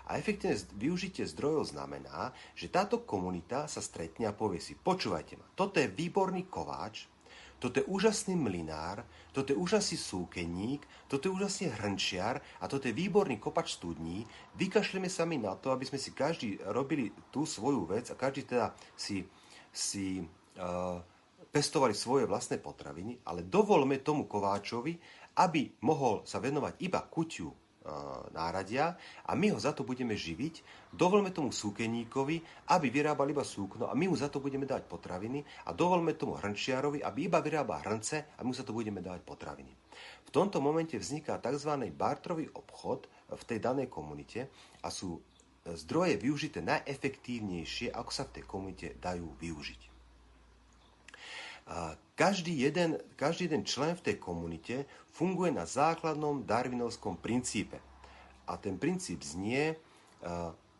A 0.08 0.16
efektívne 0.16 0.56
využitie 0.80 1.28
zdrojov 1.28 1.76
znamená, 1.76 2.32
že 2.56 2.72
táto 2.72 3.04
komunita 3.04 3.68
sa 3.68 3.84
stretne 3.84 4.30
a 4.30 4.38
povie 4.38 4.64
si, 4.64 4.80
počúvajte 4.80 5.36
ma, 5.36 5.46
toto 5.58 5.84
je 5.84 5.92
výborný 5.92 6.48
kováč, 6.48 7.12
toto 7.56 7.80
je 7.80 7.88
úžasný 7.88 8.36
mlinár, 8.36 9.08
toto 9.32 9.56
je 9.56 9.58
úžasný 9.58 9.96
súkeník, 9.96 10.84
toto 11.08 11.32
je 11.32 11.36
úžasný 11.40 11.72
hrnčiar 11.72 12.44
a 12.60 12.68
toto 12.68 12.92
je 12.92 12.94
výborný 12.94 13.40
kopač 13.40 13.80
studní. 13.80 14.28
Vykašleme 14.60 15.08
sa 15.08 15.24
mi 15.24 15.40
na 15.40 15.56
to, 15.56 15.72
aby 15.72 15.88
sme 15.88 15.96
si 15.96 16.12
každý 16.12 16.60
robili 16.68 17.16
tú 17.32 17.48
svoju 17.48 17.88
vec 17.88 18.12
a 18.12 18.20
každý 18.20 18.44
teda 18.44 18.76
si, 19.00 19.24
si 19.72 20.28
uh, 20.60 21.00
pestovali 21.56 21.96
svoje 21.96 22.28
vlastné 22.28 22.60
potraviny, 22.60 23.24
ale 23.32 23.48
dovolme 23.48 24.04
tomu 24.04 24.28
kováčovi, 24.28 25.00
aby 25.40 25.80
mohol 25.88 26.28
sa 26.28 26.44
venovať 26.44 26.84
iba 26.84 27.00
kuťu 27.00 27.48
e, 27.48 27.56
náradia 28.36 28.92
a 29.24 29.32
my 29.40 29.56
ho 29.56 29.60
za 29.60 29.72
to 29.72 29.88
budeme 29.88 30.12
živiť. 30.20 30.68
Dovolme 30.92 31.32
tomu 31.32 31.56
súkeníkovi, 31.56 32.68
aby 32.76 32.88
vyrábal 32.92 33.32
iba 33.32 33.48
súkno 33.48 33.88
a 33.88 33.96
my 33.96 34.12
mu 34.12 34.20
za 34.20 34.28
to 34.28 34.44
budeme 34.44 34.68
dať 34.68 34.84
potraviny 34.84 35.48
a 35.64 35.72
dovolme 35.72 36.20
tomu 36.20 36.36
hrnčiarovi, 36.36 37.00
aby 37.00 37.32
iba 37.32 37.40
vyrábal 37.40 37.88
hrnce 37.88 38.36
a 38.36 38.44
my 38.44 38.52
mu 38.52 38.56
za 38.56 38.68
to 38.68 38.76
budeme 38.76 39.00
dať 39.00 39.24
potraviny. 39.24 39.72
V 40.28 40.30
tomto 40.36 40.60
momente 40.60 41.00
vzniká 41.00 41.40
tzv. 41.40 41.72
bartrový 41.96 42.52
obchod 42.52 43.08
v 43.32 43.44
tej 43.48 43.64
danej 43.64 43.88
komunite 43.88 44.52
a 44.84 44.92
sú 44.92 45.24
zdroje 45.64 46.20
využité 46.20 46.60
najefektívnejšie, 46.60 47.96
ako 47.96 48.12
sa 48.12 48.28
v 48.28 48.34
tej 48.36 48.44
komunite 48.44 48.88
dajú 49.00 49.40
využiť. 49.40 49.95
A 51.66 51.98
každý 52.14 52.54
jeden, 52.62 53.02
každý 53.18 53.50
jeden 53.50 53.66
člen 53.66 53.98
v 53.98 54.06
tej 54.12 54.16
komunite 54.22 54.86
funguje 55.10 55.50
na 55.50 55.66
základnom 55.66 56.46
darwinovskom 56.46 57.18
princípe. 57.18 57.82
A 58.46 58.56
ten 58.62 58.78
princíp 58.78 59.26
znie 59.26 59.74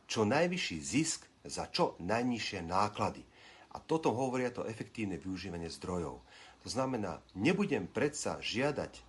čo 0.06 0.22
najvyšší 0.22 0.78
zisk 0.82 1.26
za 1.46 1.70
čo 1.70 1.98
najnižšie 2.02 2.66
náklady. 2.66 3.26
A 3.74 3.82
toto 3.82 4.14
hovoria 4.14 4.54
to 4.54 4.64
efektívne 4.66 5.18
využívanie 5.18 5.68
zdrojov. 5.68 6.22
To 6.64 6.68
znamená, 6.70 7.22
nebudem 7.38 7.90
predsa 7.90 8.38
žiadať 8.42 9.02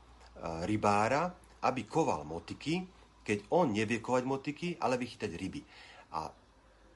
rybára, 0.68 1.32
aby 1.64 1.88
koval 1.88 2.24
motiky, 2.28 2.84
keď 3.24 3.48
on 3.52 3.72
nevie 3.72 4.04
kovať 4.04 4.24
motiky, 4.28 4.68
ale 4.80 5.00
vychytať 5.00 5.30
ryby. 5.32 5.64
A 6.12 6.28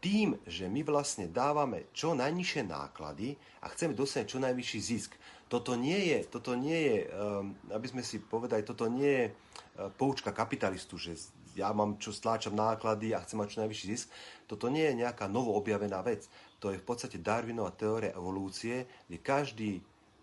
tým, 0.01 0.41
že 0.49 0.65
my 0.67 0.81
vlastne 0.83 1.29
dávame 1.29 1.93
čo 1.93 2.17
najnižšie 2.17 2.63
náklady 2.67 3.37
a 3.61 3.69
chceme 3.69 3.93
dosiahnuť 3.93 4.33
čo 4.33 4.41
najvyšší 4.41 4.81
zisk. 4.81 5.13
Toto 5.47 5.77
nie 5.77 6.17
je, 6.17 6.19
toto 6.25 6.57
nie 6.57 6.81
je 6.89 6.99
um, 7.13 7.53
aby 7.69 7.87
sme 7.87 8.03
si 8.03 8.17
povedali, 8.19 8.65
toto 8.65 8.89
nie 8.89 9.13
je 9.13 9.27
uh, 9.29 9.93
poučka 9.93 10.33
kapitalistu, 10.33 10.97
že 10.97 11.21
ja 11.59 11.75
mám 11.75 12.01
čo 12.01 12.15
stláčam 12.15 12.57
náklady 12.57 13.13
a 13.13 13.21
chcem 13.21 13.37
mať 13.37 13.49
čo 13.53 13.61
najvyšší 13.67 13.87
zisk. 13.93 14.09
Toto 14.49 14.73
nie 14.73 14.87
je 14.89 15.05
nejaká 15.05 15.29
novo 15.29 15.53
objavená 15.59 16.01
vec. 16.01 16.27
To 16.63 16.73
je 16.73 16.81
v 16.81 16.87
podstate 16.87 17.21
Darwinová 17.21 17.75
teória 17.75 18.15
evolúcie, 18.15 18.87
kde 19.09 19.19
každý, 19.21 19.71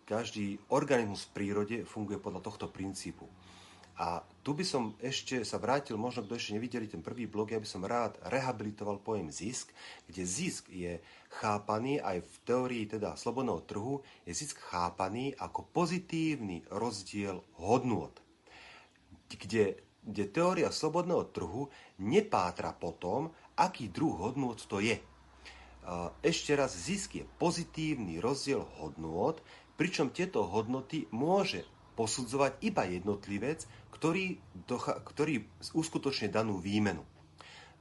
každý 0.07 0.57
organizmus 0.71 1.27
v 1.27 1.33
prírode 1.35 1.77
funguje 1.83 2.17
podľa 2.17 2.41
tohto 2.41 2.65
princípu. 2.71 3.27
A 3.97 4.21
tu 4.47 4.55
by 4.55 4.63
som 4.63 4.95
ešte 5.03 5.43
sa 5.43 5.59
vrátil, 5.59 5.99
možno 5.99 6.23
kto 6.23 6.39
ešte 6.39 6.55
nevideli 6.55 6.87
ten 6.87 7.03
prvý 7.03 7.27
blog, 7.27 7.51
ja 7.51 7.59
by 7.59 7.67
som 7.67 7.83
rád 7.83 8.15
rehabilitoval 8.31 9.03
pojem 9.03 9.27
zisk, 9.27 9.75
kde 10.07 10.23
zisk 10.23 10.71
je 10.71 11.03
chápaný 11.43 11.99
aj 11.99 12.23
v 12.23 12.35
teórii 12.47 12.87
teda 12.87 13.19
slobodného 13.19 13.59
trhu, 13.67 13.99
je 14.23 14.31
zisk 14.31 14.63
chápaný 14.71 15.35
ako 15.35 15.67
pozitívny 15.75 16.63
rozdiel 16.71 17.43
hodnôt. 17.59 18.15
Kde, 19.27 19.83
kde 20.07 20.23
teória 20.31 20.71
slobodného 20.71 21.27
trhu 21.35 21.67
nepátra 21.99 22.71
po 22.71 22.95
tom, 22.95 23.35
aký 23.59 23.91
druh 23.91 24.15
hodnôt 24.15 24.55
to 24.55 24.79
je. 24.79 24.95
Ešte 26.23 26.55
raz, 26.55 26.71
zisk 26.71 27.19
je 27.19 27.27
pozitívny 27.35 28.23
rozdiel 28.23 28.63
hodnôt, 28.79 29.43
pričom 29.75 30.07
tieto 30.07 30.47
hodnoty 30.47 31.03
môže 31.11 31.67
posudzovať 31.97 32.61
iba 32.61 32.85
jednotlivec, 32.85 33.65
ktorý, 33.97 34.37
docha- 34.69 35.01
ktorý 35.01 35.41
uskutočne 35.73 36.29
danú 36.29 36.61
výmenu. 36.61 37.01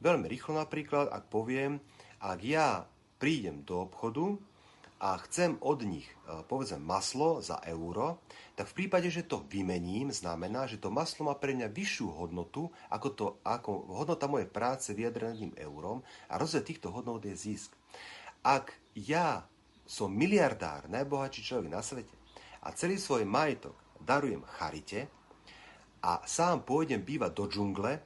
Veľmi 0.00 0.28
rýchlo 0.28 0.56
napríklad, 0.56 1.12
ak 1.12 1.28
poviem, 1.28 1.80
ak 2.20 2.40
ja 2.40 2.88
prídem 3.20 3.64
do 3.64 3.84
obchodu 3.84 4.36
a 4.96 5.20
chcem 5.28 5.60
od 5.60 5.84
nich, 5.84 6.08
e, 6.08 6.40
povedzme, 6.48 6.80
maslo 6.80 7.44
za 7.44 7.60
euro, 7.68 8.24
tak 8.56 8.72
v 8.72 8.84
prípade, 8.84 9.12
že 9.12 9.28
to 9.28 9.44
vymením, 9.44 10.08
znamená, 10.08 10.64
že 10.64 10.80
to 10.80 10.88
maslo 10.88 11.28
má 11.28 11.36
pre 11.36 11.52
mňa 11.52 11.68
vyššiu 11.68 12.08
hodnotu, 12.16 12.72
ako, 12.88 13.08
to, 13.12 13.26
ako 13.44 13.92
hodnota 13.92 14.24
mojej 14.24 14.48
práce 14.48 14.96
vyjadreným 14.96 15.52
eurom 15.60 16.00
a 16.32 16.40
rozdiel 16.40 16.64
týchto 16.64 16.88
hodnot 16.88 17.24
je 17.28 17.36
zisk. 17.36 17.76
Ak 18.40 18.72
ja 18.96 19.44
som 19.84 20.08
miliardár, 20.08 20.88
najbohatší 20.88 21.40
človek 21.44 21.68
na 21.68 21.84
svete 21.84 22.16
a 22.64 22.72
celý 22.72 22.96
svoj 22.96 23.28
majetok 23.28 23.76
darujem 24.00 24.42
charite 24.58 25.12
a 26.02 26.20
sám 26.26 26.66
pôjdem 26.66 27.00
bývať 27.02 27.32
do 27.32 27.44
džungle, 27.48 28.00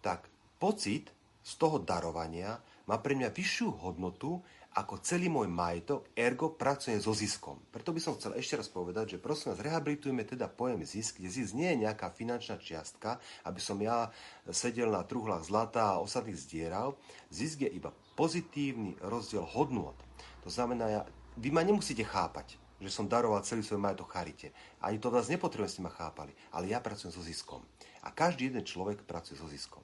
tak 0.00 0.28
pocit 0.56 1.12
z 1.44 1.52
toho 1.60 1.76
darovania 1.80 2.56
má 2.88 3.00
pre 3.00 3.16
mňa 3.16 3.32
vyššiu 3.32 3.68
hodnotu 3.84 4.40
ako 4.74 4.98
celý 5.06 5.30
môj 5.30 5.46
majetok, 5.46 6.10
ergo 6.18 6.50
pracujem 6.50 6.98
so 6.98 7.14
ziskom. 7.14 7.62
Preto 7.70 7.94
by 7.94 8.00
som 8.02 8.18
chcel 8.18 8.34
ešte 8.34 8.58
raz 8.58 8.66
povedať, 8.66 9.14
že 9.14 9.22
prosím 9.22 9.54
vás, 9.54 9.62
rehabilitujeme 9.62 10.26
teda 10.26 10.50
pojem 10.50 10.82
zisk, 10.82 11.22
kde 11.22 11.30
zisk 11.30 11.54
nie 11.54 11.70
je 11.70 11.86
nejaká 11.86 12.10
finančná 12.10 12.58
čiastka, 12.58 13.22
aby 13.46 13.60
som 13.62 13.78
ja 13.78 14.10
sedel 14.50 14.90
na 14.90 15.06
truhlách 15.06 15.46
zlata 15.46 15.94
a 15.94 16.02
ostatných 16.02 16.34
zdieral. 16.34 16.98
Zisk 17.30 17.62
je 17.62 17.70
iba 17.70 17.94
pozitívny 18.18 18.98
rozdiel 18.98 19.46
hodnôt. 19.46 19.94
To 20.42 20.50
znamená, 20.50 20.90
ja, 20.90 21.00
vy 21.38 21.54
ma 21.54 21.62
nemusíte 21.62 22.02
chápať 22.02 22.58
že 22.84 22.92
som 22.92 23.08
daroval 23.08 23.40
celý 23.40 23.64
svoj 23.64 23.80
majetok 23.80 24.12
charite. 24.12 24.52
Ani 24.84 25.00
to 25.00 25.08
vás 25.08 25.32
nepotrebujem, 25.32 25.72
ste 25.72 25.80
ma 25.80 25.88
chápali. 25.88 26.36
Ale 26.52 26.68
ja 26.68 26.84
pracujem 26.84 27.16
so 27.16 27.24
ziskom. 27.24 27.64
A 28.04 28.12
každý 28.12 28.52
jeden 28.52 28.60
človek 28.60 29.08
pracuje 29.08 29.40
so 29.40 29.48
ziskom. 29.48 29.80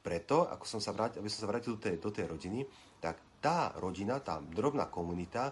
Preto, 0.00 0.46
ako 0.46 0.64
som 0.64 0.80
sa 0.80 0.94
vrátil, 0.94 1.18
aby 1.18 1.28
som 1.28 1.44
sa 1.44 1.50
vrátil 1.50 1.74
do 1.74 1.82
tej, 1.82 1.98
do 1.98 2.14
tej 2.14 2.30
rodiny, 2.30 2.64
tak 3.02 3.18
tá 3.42 3.74
rodina, 3.82 4.22
tá 4.22 4.38
drobná 4.38 4.86
komunita, 4.86 5.50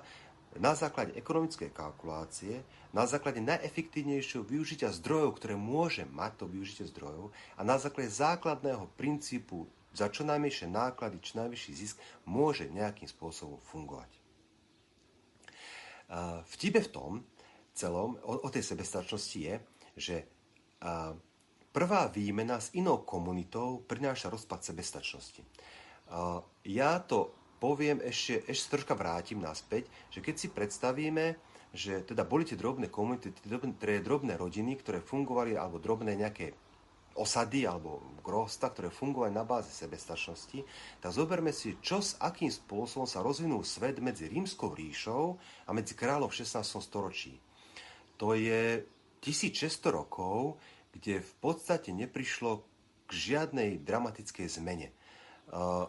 na 0.57 0.73
základe 0.73 1.13
ekonomickej 1.13 1.77
kalkulácie, 1.77 2.65
na 2.97 3.05
základe 3.05 3.45
najefektívnejšieho 3.45 4.49
využitia 4.49 4.89
zdrojov, 4.97 5.37
ktoré 5.37 5.55
môže 5.61 6.09
mať 6.09 6.41
to 6.41 6.45
využitie 6.49 6.89
zdrojov 6.89 7.29
a 7.59 7.61
na 7.61 7.77
základe 7.77 8.09
základného 8.09 8.89
princípu 8.97 9.69
za 9.93 10.09
čo 10.09 10.25
najmenšie 10.25 10.69
náklady, 10.69 11.19
čo 11.21 11.43
najvyšší 11.43 11.73
zisk, 11.75 11.97
môže 12.29 12.69
nejakým 12.71 13.09
spôsobom 13.09 13.59
fungovať. 13.73 14.18
Vtipe 16.49 16.81
v 16.81 16.93
tom 16.93 17.13
celom, 17.77 18.17
o, 18.25 18.43
o 18.43 18.49
tej 18.49 18.65
sebestačnosti 18.65 19.39
je, 19.39 19.55
že 19.99 20.17
prvá 21.75 22.09
výmena 22.09 22.59
s 22.59 22.73
inou 22.75 23.05
komunitou 23.05 23.85
prináša 23.85 24.33
rozpad 24.33 24.65
sebestačnosti. 24.65 25.43
Ja 26.65 26.93
to 27.05 27.35
poviem 27.59 27.99
ešte, 28.01 28.47
ešte 28.47 28.79
troška 28.79 28.95
vrátim 28.95 29.43
naspäť, 29.43 29.91
že 30.09 30.23
keď 30.23 30.35
si 30.39 30.49
predstavíme, 30.49 31.35
že 31.75 32.01
teda 32.07 32.25
boli 32.25 32.49
tie 32.49 32.57
drobné 32.57 32.89
komunity, 32.89 33.35
tie 33.35 33.51
drobné, 33.51 33.77
tie 33.77 34.01
drobné 34.01 34.35
rodiny, 34.41 34.81
ktoré 34.81 35.05
fungovali, 35.05 35.59
alebo 35.59 35.77
drobné 35.83 36.17
nejaké 36.17 36.57
osady 37.19 37.67
alebo 37.67 38.01
grosta, 38.23 38.71
ktoré 38.71 38.95
fungovali 38.95 39.35
na 39.35 39.43
báze 39.43 39.75
sebestačnosti, 39.75 40.63
tak 41.03 41.11
zoberme 41.11 41.51
si, 41.51 41.75
čo 41.83 41.99
s 41.99 42.15
akým 42.23 42.49
spôsobom 42.49 43.05
sa 43.05 43.25
rozvinul 43.25 43.67
svet 43.67 43.99
medzi 43.99 44.31
rímskou 44.31 44.71
ríšou 44.73 45.37
a 45.67 45.71
medzi 45.75 45.99
kráľov 45.99 46.31
v 46.31 46.47
16. 46.47 46.79
storočí. 46.79 47.35
To 48.23 48.39
je 48.39 48.87
1600 49.21 49.91
rokov, 49.91 50.63
kde 50.95 51.23
v 51.23 51.33
podstate 51.43 51.91
neprišlo 51.91 52.63
k 53.09 53.11
žiadnej 53.11 53.83
dramatickej 53.83 54.47
zmene. 54.47 54.95
Uh, 55.49 55.89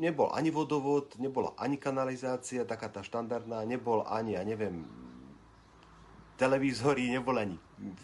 nebol 0.00 0.32
ani 0.32 0.48
vodovod, 0.48 1.20
nebola 1.20 1.52
ani 1.60 1.76
kanalizácia, 1.76 2.64
taká 2.64 2.88
tá 2.88 3.04
štandardná, 3.04 3.60
nebol 3.68 4.06
ani, 4.08 4.38
ja 4.38 4.42
neviem, 4.46 4.88
televízory, 6.36 7.12
nebol 7.12 7.36
ani, 7.38 7.56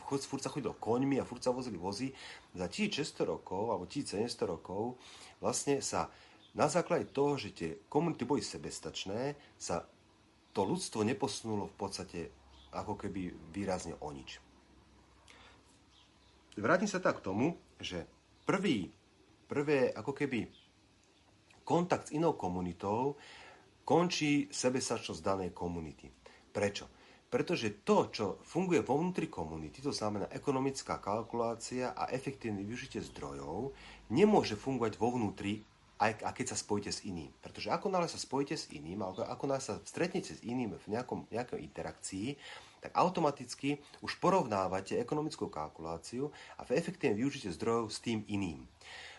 furt 0.05 0.43
sa 0.43 0.53
chodilo 0.53 0.77
koňmi 0.77 1.19
a 1.19 1.29
furt 1.29 1.43
sa 1.43 1.55
vozili 1.55 1.81
vozy. 1.81 2.13
Za 2.55 2.69
1600 2.69 3.25
rokov, 3.25 3.73
alebo 3.73 3.85
1700 3.89 4.47
rokov, 4.47 5.01
vlastne 5.41 5.81
sa 5.81 6.13
na 6.57 6.67
základe 6.67 7.11
toho, 7.13 7.39
že 7.39 7.55
tie 7.55 7.71
komunity 7.87 8.25
boli 8.25 8.43
sebestačné, 8.43 9.37
sa 9.57 9.85
to 10.53 10.67
ľudstvo 10.67 11.07
neposunulo 11.07 11.71
v 11.71 11.77
podstate 11.77 12.21
ako 12.75 12.99
keby 12.99 13.33
výrazne 13.55 13.95
o 14.03 14.09
nič. 14.11 14.43
Vrátim 16.59 16.91
sa 16.91 16.99
tak 16.99 17.23
k 17.23 17.27
tomu, 17.31 17.55
že 17.79 18.03
prvý, 18.43 18.91
prvé 19.47 19.95
ako 19.95 20.11
keby 20.11 20.51
kontakt 21.63 22.11
s 22.11 22.15
inou 22.19 22.35
komunitou 22.35 23.15
končí 23.87 24.51
sebesačnosť 24.51 25.23
danej 25.23 25.51
komunity. 25.55 26.11
Prečo? 26.51 26.98
Pretože 27.29 27.85
to, 27.85 28.09
čo 28.09 28.27
funguje 28.41 28.81
vo 28.81 28.97
vnútri 28.97 29.29
komunity, 29.29 29.85
to 29.85 29.93
znamená 29.93 30.33
ekonomická 30.33 30.97
kalkulácia 30.97 31.93
a 31.93 32.09
efektívne 32.09 32.65
využitie 32.65 33.05
zdrojov, 33.05 33.77
nemôže 34.09 34.57
fungovať 34.57 34.97
vo 34.97 35.13
vnútri, 35.13 35.61
aj 36.01 36.25
a 36.25 36.31
keď 36.33 36.55
sa 36.55 36.57
spojíte 36.57 36.89
s 36.89 37.05
iným. 37.05 37.29
Pretože 37.45 37.69
ako 37.69 37.93
náhle 37.93 38.09
sa 38.09 38.17
spojíte 38.17 38.57
s 38.57 38.73
iným, 38.73 39.05
alebo 39.05 39.29
ako 39.29 39.45
náhle 39.45 39.61
sa 39.61 39.77
stretnete 39.85 40.33
s 40.33 40.41
iným 40.41 40.79
v 40.81 40.87
nejakom, 40.89 41.29
nejakej 41.29 41.61
interakcii, 41.61 42.29
tak 42.79 42.95
automaticky 42.95 43.83
už 44.01 44.23
porovnávate 44.23 44.97
ekonomickú 44.97 45.51
kalkuláciu 45.51 46.31
a 46.57 46.63
v 46.63 46.79
efektívne 46.79 47.19
využite 47.19 47.51
zdrojov 47.51 47.91
s 47.91 47.99
tým 47.99 48.23
iným. 48.31 48.63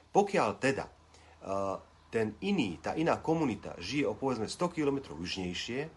Pokiaľ 0.10 0.50
teda 0.58 0.88
uh, 0.88 1.78
ten 2.10 2.34
iný, 2.42 2.82
tá 2.82 2.98
iná 2.98 3.22
komunita 3.22 3.78
žije 3.78 4.10
o 4.10 4.18
povedzme 4.18 4.50
100 4.50 4.74
km 4.74 5.14
južnejšie 5.14 5.92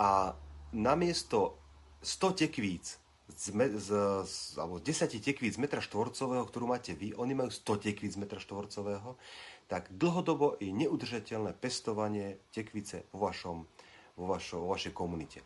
a 0.00 0.32
namiesto 0.72 1.58
100 2.02 2.46
tekvíc 2.46 2.98
z, 3.34 3.50
z, 3.78 3.88
z, 4.26 4.34
alebo 4.58 4.78
10 4.78 5.10
tekvíc 5.18 5.58
metra 5.58 5.82
štvorcového, 5.82 6.46
ktorú 6.46 6.70
máte 6.70 6.94
vy, 6.94 7.12
oni 7.18 7.34
majú 7.34 7.50
100 7.50 7.86
tekvíc 7.90 8.14
metra 8.14 8.38
štvorcového, 8.38 9.18
tak 9.66 9.90
dlhodobo 9.90 10.54
je 10.62 10.70
neudržateľné 10.70 11.58
pestovanie 11.58 12.38
tekvice 12.54 13.10
vo, 13.10 13.26
vašom, 13.26 13.66
vo, 14.14 14.24
vašo, 14.30 14.62
vo 14.62 14.70
vašej 14.70 14.94
komunite. 14.94 15.42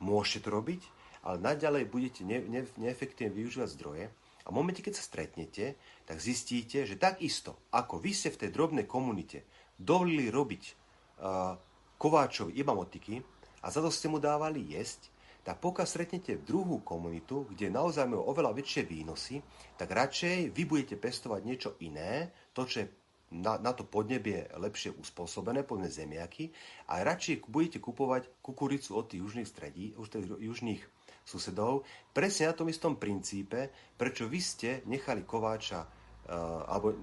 Môžete 0.00 0.48
to 0.48 0.56
robiť, 0.56 0.80
ale 1.20 1.36
naďalej 1.36 1.84
budete 1.92 2.24
ne, 2.24 2.40
ne, 2.48 2.64
neefektívne 2.80 3.34
využívať 3.36 3.68
zdroje 3.76 4.04
a 4.08 4.48
v 4.48 4.56
momente, 4.56 4.80
keď 4.80 4.96
sa 4.96 5.04
stretnete, 5.04 5.76
tak 6.08 6.24
zistíte, 6.24 6.88
že 6.88 6.96
takisto, 6.96 7.68
ako 7.68 8.00
vy 8.00 8.16
ste 8.16 8.32
v 8.32 8.40
tej 8.46 8.50
drobnej 8.56 8.88
komunite 8.88 9.44
dovolili 9.76 10.32
robiť 10.32 10.62
uh, 10.64 11.52
kováčovi 12.00 12.56
iba 12.56 12.72
motiky 12.72 13.20
a 13.62 13.66
za 13.70 13.80
to 13.82 13.90
ste 13.90 14.06
mu 14.06 14.22
dávali 14.22 14.74
jesť, 14.74 15.10
tak 15.46 15.64
pokiaľ 15.64 15.86
stretnete 15.88 16.44
druhú 16.44 16.84
komunitu, 16.84 17.48
kde 17.48 17.72
naozaj 17.72 18.04
majú 18.04 18.28
oveľa 18.28 18.52
väčšie 18.52 18.82
výnosy, 18.84 19.40
tak 19.80 19.88
radšej 19.96 20.52
vy 20.52 20.62
budete 20.68 21.00
pestovať 21.00 21.40
niečo 21.40 21.70
iné, 21.80 22.28
to, 22.52 22.68
čo 22.68 22.84
je 22.84 22.86
na, 23.32 23.60
na 23.60 23.72
to 23.76 23.84
podnebie 23.84 24.48
lepšie 24.56 24.92
uspôsobené, 24.96 25.64
povedzme 25.64 25.88
zemiaky, 25.88 26.52
a 26.92 27.00
radšej 27.04 27.48
budete 27.48 27.78
kupovať 27.80 28.28
kukuricu 28.40 28.96
od 28.96 29.08
tých 29.08 29.20
južných 29.24 29.48
stredí, 29.48 29.92
už 29.96 30.08
tých 30.08 30.26
južných 30.28 30.82
susedov, 31.28 31.84
presne 32.16 32.48
na 32.48 32.56
tom 32.56 32.72
istom 32.72 32.96
princípe, 32.96 33.68
prečo 34.00 34.24
vy 34.24 34.40
ste 34.40 34.70
nechali 34.88 35.28
kováča, 35.28 35.84
uh, 35.84 36.64
alebo 36.72 36.96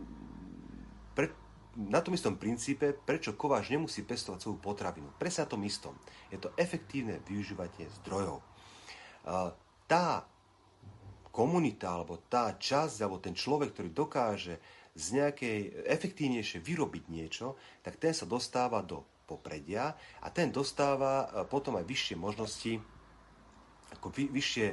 pre, 1.14 1.30
na 1.76 2.00
tom 2.00 2.16
istom 2.16 2.40
princípe, 2.40 2.96
prečo 2.96 3.36
kováč 3.36 3.72
nemusí 3.72 4.08
pestovať 4.08 4.40
svoju 4.40 4.58
potravinu. 4.64 5.12
Presne 5.20 5.44
na 5.44 5.52
tom 5.52 5.62
istom. 5.68 5.94
Je 6.32 6.40
to 6.40 6.56
efektívne 6.56 7.20
využívanie 7.28 7.92
zdrojov. 8.02 8.40
Tá 9.86 10.08
komunita, 11.36 11.92
alebo 11.92 12.24
tá 12.32 12.56
časť, 12.56 13.04
alebo 13.04 13.20
ten 13.20 13.36
človek, 13.36 13.76
ktorý 13.76 13.90
dokáže 13.92 14.56
z 14.96 15.06
nejakej 15.20 15.84
efektívnejšie 15.92 16.64
vyrobiť 16.64 17.12
niečo, 17.12 17.60
tak 17.84 18.00
ten 18.00 18.16
sa 18.16 18.24
dostáva 18.24 18.80
do 18.80 19.04
popredia 19.28 19.92
a 20.24 20.28
ten 20.32 20.48
dostáva 20.56 21.44
potom 21.52 21.76
aj 21.76 21.84
vyššie 21.84 22.16
možnosti 22.16 22.80
ako 23.96 24.08
vy, 24.12 24.30
vyššie, 24.32 24.68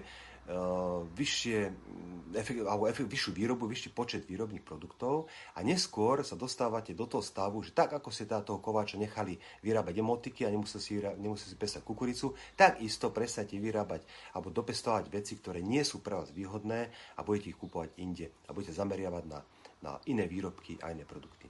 vyššie 1.14 1.58
mm, 1.70 2.34
efekt, 2.34 2.66
alebo 2.66 2.90
efekt, 2.90 3.06
vyššiu 3.06 3.30
výrobu, 3.30 3.70
vyšší 3.70 3.94
počet 3.94 4.26
výrobných 4.26 4.66
produktov 4.66 5.30
a 5.54 5.62
neskôr 5.62 6.26
sa 6.26 6.34
dostávate 6.34 6.98
do 6.98 7.06
toho 7.06 7.22
stavu, 7.22 7.62
že 7.62 7.70
tak 7.70 7.94
ako 7.94 8.10
ste 8.10 8.26
toho 8.26 8.58
kováča 8.58 8.98
nechali 8.98 9.38
vyrábať 9.62 10.02
emotiky 10.02 10.42
a 10.42 10.50
nemusí 10.50 10.82
si, 10.82 10.98
nemusí 10.98 11.46
si 11.46 11.54
pestať 11.54 11.86
kukuricu, 11.86 12.34
tak 12.58 12.82
isto 12.82 13.14
prestanete 13.14 13.54
vyrábať 13.62 14.02
alebo 14.34 14.50
dopestovať 14.50 15.06
veci, 15.14 15.38
ktoré 15.38 15.62
nie 15.62 15.86
sú 15.86 16.02
pre 16.02 16.18
vás 16.18 16.34
výhodné 16.34 16.90
a 16.90 17.20
budete 17.22 17.54
ich 17.54 17.58
kúpovať 17.58 17.94
inde 18.02 18.26
a 18.46 18.50
budete 18.50 18.74
zameriavať 18.74 19.24
na, 19.30 19.38
na 19.86 19.92
iné 20.10 20.26
výrobky 20.26 20.74
a 20.82 20.90
iné 20.90 21.06
produkty. 21.06 21.46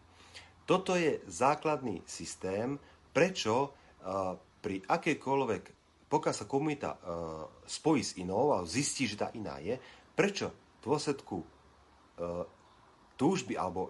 Toto 0.69 0.95
je 1.01 1.19
základný 1.27 2.05
systém, 2.05 2.77
prečo 3.11 3.73
uh, 3.73 4.37
pri 4.63 4.85
akejkoľvek 4.85 5.82
pokiaľ 6.13 6.35
sa 6.37 6.45
komunita 6.45 6.91
uh, 6.93 7.01
spojí 7.65 8.05
s 8.05 8.21
inou 8.21 8.53
a 8.53 8.69
zistí, 8.69 9.09
že 9.09 9.17
tá 9.17 9.33
iná 9.33 9.57
je, 9.65 9.81
prečo 10.13 10.53
v 10.85 10.93
dôsledku 10.93 11.41
uh, 11.41 12.45
túžby 13.17 13.57
alebo 13.57 13.89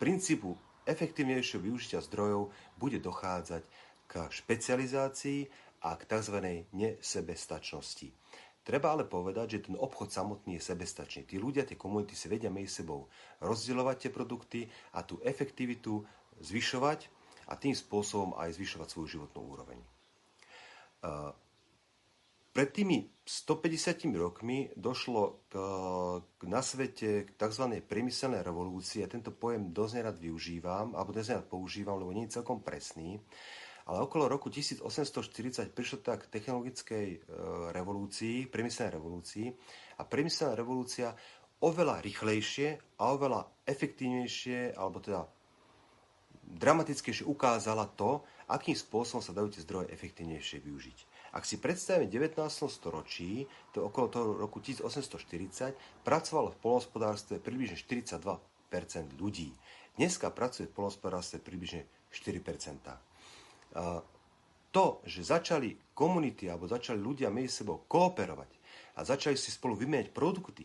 princípu 0.00 0.56
efektívnejšieho 0.88 1.60
využitia 1.60 2.00
zdrojov 2.00 2.48
bude 2.80 2.96
dochádzať 3.04 3.62
k 4.08 4.12
špecializácii 4.32 5.40
a 5.84 5.94
k 6.00 6.02
tzv. 6.08 6.36
nesebestačnosti. 6.72 8.08
Treba 8.62 8.94
ale 8.94 9.02
povedať, 9.02 9.58
že 9.58 9.64
ten 9.66 9.76
obchod 9.76 10.14
samotný 10.14 10.56
je 10.56 10.66
sebestačný. 10.70 11.26
Tí 11.26 11.36
ľudia, 11.36 11.66
tie 11.66 11.74
komunity 11.74 12.14
si 12.14 12.30
vedia 12.30 12.46
medzi 12.46 12.80
sebou 12.82 13.10
rozdielovať 13.42 14.06
tie 14.06 14.10
produkty 14.14 14.60
a 14.94 15.02
tú 15.02 15.18
efektivitu 15.26 16.06
zvyšovať 16.38 17.10
a 17.50 17.58
tým 17.58 17.74
spôsobom 17.74 18.38
aj 18.38 18.54
zvyšovať 18.54 18.88
svoju 18.88 19.06
životnú 19.18 19.40
úroveň. 19.50 19.78
Pred 22.52 22.68
tými 22.68 23.08
150 23.24 24.12
rokmi 24.12 24.68
došlo 24.76 25.48
k, 25.48 25.54
k, 26.36 26.40
na 26.52 26.60
svete 26.60 27.24
k 27.24 27.30
tzv. 27.32 27.64
priemyselnej 27.80 28.44
revolúcii 28.44 29.00
a 29.00 29.08
tento 29.08 29.32
pojem 29.32 29.72
dosť 29.72 29.92
nerad 29.96 30.16
využívam, 30.20 30.92
alebo 30.92 31.16
dosť 31.16 31.28
nerad 31.32 31.46
používam, 31.48 31.96
lebo 31.96 32.12
nie 32.12 32.28
je 32.28 32.36
celkom 32.36 32.60
presný. 32.60 33.16
Ale 33.88 34.04
okolo 34.04 34.28
roku 34.28 34.52
1840 34.52 35.72
prišlo 35.72 36.04
tak 36.04 36.28
k 36.28 36.32
technologickej 36.38 37.06
e, 37.08 37.18
revolúcii, 37.72 38.46
priemyselnej 38.46 38.94
revolúcii 38.94 39.46
a 39.98 40.02
priemyselná 40.06 40.52
revolúcia 40.52 41.16
oveľa 41.62 42.04
rýchlejšie 42.04 43.00
a 43.00 43.16
oveľa 43.16 43.64
efektívnejšie, 43.66 44.76
alebo 44.76 45.00
teda 45.00 45.24
dramatickejšie 46.52 47.24
ukázala 47.26 47.88
to, 47.96 48.22
akým 48.50 48.76
spôsobom 48.76 49.24
sa 49.24 49.32
dajú 49.32 49.48
tie 49.50 49.64
zdroje 49.64 49.88
efektívnejšie 49.94 50.58
využiť. 50.60 50.98
Ak 51.32 51.48
si 51.48 51.56
predstavíme 51.56 52.12
19. 52.12 52.36
storočí, 52.68 53.48
to 53.72 53.88
okolo 53.88 54.06
toho 54.12 54.36
roku 54.36 54.60
1840, 54.60 56.04
pracovalo 56.04 56.52
v 56.52 56.58
polnohospodárstve 56.60 57.40
približne 57.40 57.80
42% 57.80 58.36
ľudí. 59.16 59.48
Dneska 59.96 60.28
pracuje 60.28 60.68
v 60.68 60.76
polnohospodárstve 60.76 61.40
približne 61.40 61.88
4%. 62.12 63.72
To, 64.72 64.84
že 65.04 65.20
začali 65.24 65.92
komunity 65.96 66.48
alebo 66.48 66.68
začali 66.68 67.00
ľudia 67.00 67.28
medzi 67.32 67.64
sebou 67.64 67.84
kooperovať 67.88 68.50
a 68.96 69.04
začali 69.04 69.36
si 69.36 69.52
spolu 69.52 69.76
vymieňať 69.76 70.12
produkty 70.12 70.64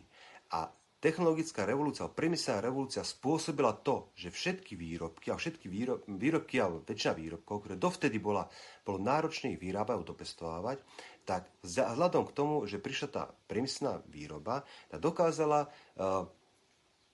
a 0.52 0.68
technologická 0.98 1.62
revolúcia, 1.62 2.10
priemyselná 2.10 2.58
revolúcia 2.58 3.06
spôsobila 3.06 3.70
to, 3.86 4.10
že 4.18 4.34
všetky 4.34 4.74
výrobky 4.74 5.30
a 5.30 5.38
všetky 5.38 5.70
výrob, 5.70 6.02
výrobky 6.10 6.58
alebo 6.58 6.82
väčšina 6.82 7.14
výrobkov, 7.14 7.56
ktoré 7.62 7.74
dovtedy 7.78 8.18
bola, 8.18 8.50
bolo 8.82 8.98
náročné 8.98 9.54
ich 9.54 9.62
vyrábať 9.62 9.94
a 9.94 10.08
dopestovávať, 10.10 10.78
tak 11.22 11.46
vzhľadom 11.62 12.24
k 12.26 12.34
tomu, 12.34 12.54
že 12.66 12.82
prišla 12.82 13.08
tá 13.12 13.22
priemyselná 13.46 14.02
výroba, 14.10 14.64
tak 14.88 14.98
dokázala 14.98 15.68
uh, 15.68 16.24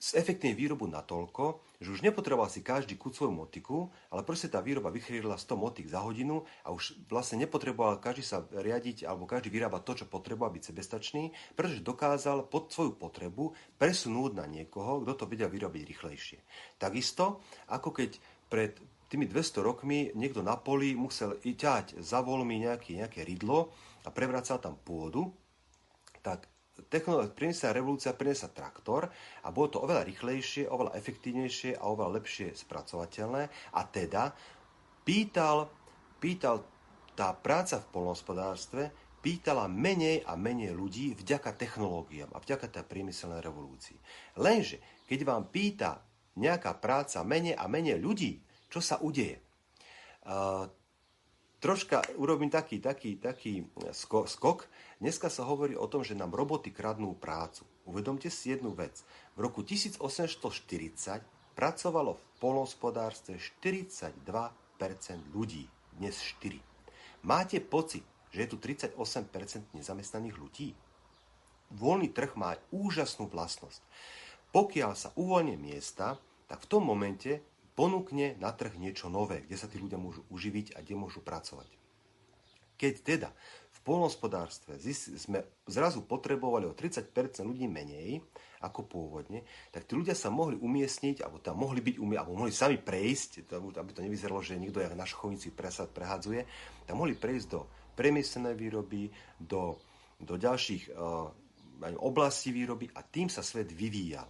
zefektívne 0.05 0.53
výrobu 0.53 0.85
natoľko, 0.85 1.65
že 1.81 1.89
už 1.89 2.05
nepotreboval 2.05 2.53
si 2.53 2.61
každý 2.61 3.01
kút 3.01 3.17
svoju 3.17 3.33
motiku, 3.33 3.89
ale 4.13 4.21
proste 4.21 4.53
tá 4.53 4.61
výroba 4.61 4.93
vychrýlila 4.93 5.41
100 5.41 5.57
motik 5.57 5.89
za 5.89 6.05
hodinu 6.05 6.45
a 6.61 6.77
už 6.77 7.09
vlastne 7.09 7.41
nepotreboval 7.41 7.97
každý 8.05 8.21
sa 8.21 8.45
riadiť 8.45 9.09
alebo 9.09 9.25
každý 9.25 9.49
vyrábať 9.49 9.81
to, 9.81 9.93
čo 10.05 10.13
potreboval 10.13 10.53
byť 10.53 10.63
sebestačný, 10.69 11.33
pretože 11.57 11.81
dokázal 11.81 12.45
pod 12.53 12.69
svoju 12.69 13.01
potrebu 13.01 13.57
presunúť 13.81 14.37
na 14.37 14.45
niekoho, 14.45 15.01
kto 15.01 15.13
to 15.17 15.25
vedel 15.25 15.49
vyrobiť 15.49 15.83
rýchlejšie. 15.89 16.39
Takisto, 16.77 17.41
ako 17.73 17.89
keď 17.97 18.21
pred 18.53 18.77
tými 19.09 19.25
200 19.25 19.65
rokmi 19.65 20.13
niekto 20.13 20.45
na 20.45 20.61
poli 20.61 20.93
musel 20.93 21.41
ťať 21.41 22.03
za 22.05 22.21
voľmi 22.21 22.61
nejaké, 22.61 22.99
nejaké 22.99 23.25
rydlo 23.25 23.73
a 24.05 24.09
prevracať 24.13 24.59
tam 24.61 24.77
pôdu, 24.77 25.33
tak 26.21 26.49
priemyselná 26.75 27.71
revolúcia 27.71 28.13
priniesla 28.15 28.51
traktor 28.51 29.07
a 29.43 29.49
bolo 29.55 29.69
to 29.71 29.79
oveľa 29.83 30.03
rýchlejšie, 30.11 30.67
oveľa 30.67 30.99
efektívnejšie 30.99 31.79
a 31.79 31.87
oveľa 31.87 32.19
lepšie 32.19 32.51
spracovateľné 32.55 33.43
a 33.79 33.81
teda 33.87 34.35
pýtal, 35.07 35.71
pýtal 36.19 36.67
tá 37.15 37.31
práca 37.35 37.79
v 37.79 37.91
polnohospodárstve 37.95 38.83
pýtala 39.25 39.65
menej 39.73 40.21
a 40.29 40.37
menej 40.37 40.77
ľudí 40.77 41.17
vďaka 41.17 41.57
technológiám 41.57 42.29
a 42.37 42.43
vďaka 42.45 42.69
tej 42.69 42.85
priemyselnej 42.85 43.41
revolúcii. 43.41 43.97
Lenže, 44.37 44.85
keď 45.09 45.21
vám 45.25 45.49
pýta 45.49 46.05
nejaká 46.37 46.77
práca 46.77 47.25
menej 47.25 47.57
a 47.57 47.65
menej 47.65 47.97
ľudí, 48.05 48.37
čo 48.69 48.85
sa 48.85 49.01
udeje? 49.01 49.41
Uh, 50.29 50.69
troška 51.57 52.05
urobím 52.21 52.53
taký, 52.53 52.85
taký, 52.85 53.17
taký 53.17 53.65
skok. 54.29 54.69
Dneska 55.05 55.29
sa 55.29 55.45
hovorí 55.45 55.77
o 55.77 55.85
tom, 55.85 56.01
že 56.01 56.17
nám 56.17 56.33
roboty 56.33 56.73
kradnú 56.73 57.13
prácu. 57.13 57.69
Uvedomte 57.85 58.33
si 58.33 58.57
jednu 58.57 58.73
vec. 58.73 59.05
V 59.37 59.45
roku 59.45 59.61
1840 59.61 60.41
pracovalo 61.53 62.17
v 62.17 62.25
polnospodárstve 62.41 63.37
42% 63.37 64.17
ľudí, 65.37 65.69
dnes 66.01 66.17
4. 66.41 66.57
Máte 67.21 67.61
pocit, 67.61 68.01
že 68.33 68.49
je 68.49 68.49
tu 68.49 68.57
38% 68.57 68.97
nezamestnaných 69.77 70.41
ľudí? 70.41 70.73
Voľný 71.77 72.09
trh 72.09 72.33
má 72.41 72.57
úžasnú 72.73 73.29
vlastnosť. 73.29 73.85
Pokiaľ 74.57 74.93
sa 74.97 75.13
uvoľnia 75.21 75.61
miesta, 75.61 76.17
tak 76.49 76.65
v 76.65 76.81
tom 76.81 76.81
momente 76.81 77.45
ponúkne 77.77 78.41
na 78.41 78.57
trh 78.57 78.81
niečo 78.81 79.13
nové, 79.13 79.45
kde 79.45 79.61
sa 79.61 79.69
tí 79.69 79.77
ľudia 79.77 80.01
môžu 80.01 80.25
uživiť 80.33 80.73
a 80.73 80.81
kde 80.81 80.97
môžu 80.97 81.21
pracovať. 81.21 81.69
Keď 82.75 82.95
teda 83.05 83.29
polnospodárstve 83.85 84.81
sme 85.21 85.45
zrazu 85.69 86.09
potrebovali 86.09 86.65
o 86.65 86.73
30% 86.73 87.13
ľudí 87.45 87.69
menej 87.69 88.25
ako 88.65 88.89
pôvodne, 88.89 89.45
tak 89.69 89.85
tí 89.85 89.93
ľudia 89.93 90.17
sa 90.17 90.33
mohli 90.33 90.57
umiestniť, 90.57 91.21
alebo 91.21 91.45
tam 91.45 91.61
mohli 91.61 91.85
byť 91.85 92.01
alebo 92.01 92.33
mohli 92.33 92.49
sami 92.49 92.81
prejsť, 92.81 93.53
aby 93.53 93.91
to 93.93 94.01
nevyzeralo, 94.01 94.41
že 94.41 94.57
niekto 94.57 94.81
jak 94.81 94.97
na 94.97 95.05
šchovnici 95.05 95.53
presad 95.53 95.93
prehadzuje, 95.93 96.49
tam 96.89 97.05
mohli 97.05 97.13
prejsť 97.13 97.47
do 97.53 97.69
priemyselnej 97.93 98.57
výroby, 98.57 99.13
do, 99.37 99.77
do 100.17 100.35
ďalších 100.41 100.97
uh, 100.97 101.29
oblastí 102.01 102.57
výroby 102.57 102.89
a 102.97 103.05
tým 103.05 103.29
sa 103.29 103.45
svet 103.45 103.69
vyvíjal. 103.69 104.27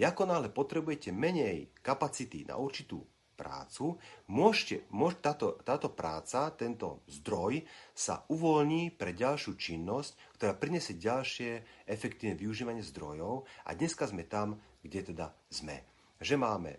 Ako 0.00 0.24
náhle 0.24 0.48
potrebujete 0.48 1.12
menej 1.12 1.76
kapacity 1.84 2.48
na 2.48 2.56
určitú 2.56 3.04
prácu, 3.40 3.96
môžete, 4.28 4.84
môž, 4.92 5.16
táto, 5.24 5.56
táto 5.64 5.88
práca, 5.88 6.52
tento 6.52 7.00
zdroj 7.08 7.64
sa 7.96 8.28
uvoľní 8.28 8.92
pre 8.92 9.16
ďalšiu 9.16 9.56
činnosť, 9.56 10.36
ktorá 10.36 10.52
prinesie 10.52 11.00
ďalšie 11.00 11.84
efektívne 11.88 12.36
využívanie 12.36 12.84
zdrojov 12.84 13.48
a 13.64 13.72
dneska 13.72 14.04
sme 14.04 14.28
tam, 14.28 14.60
kde 14.84 15.16
teda 15.16 15.32
sme. 15.48 15.80
Že 16.20 16.36
máme 16.36 16.72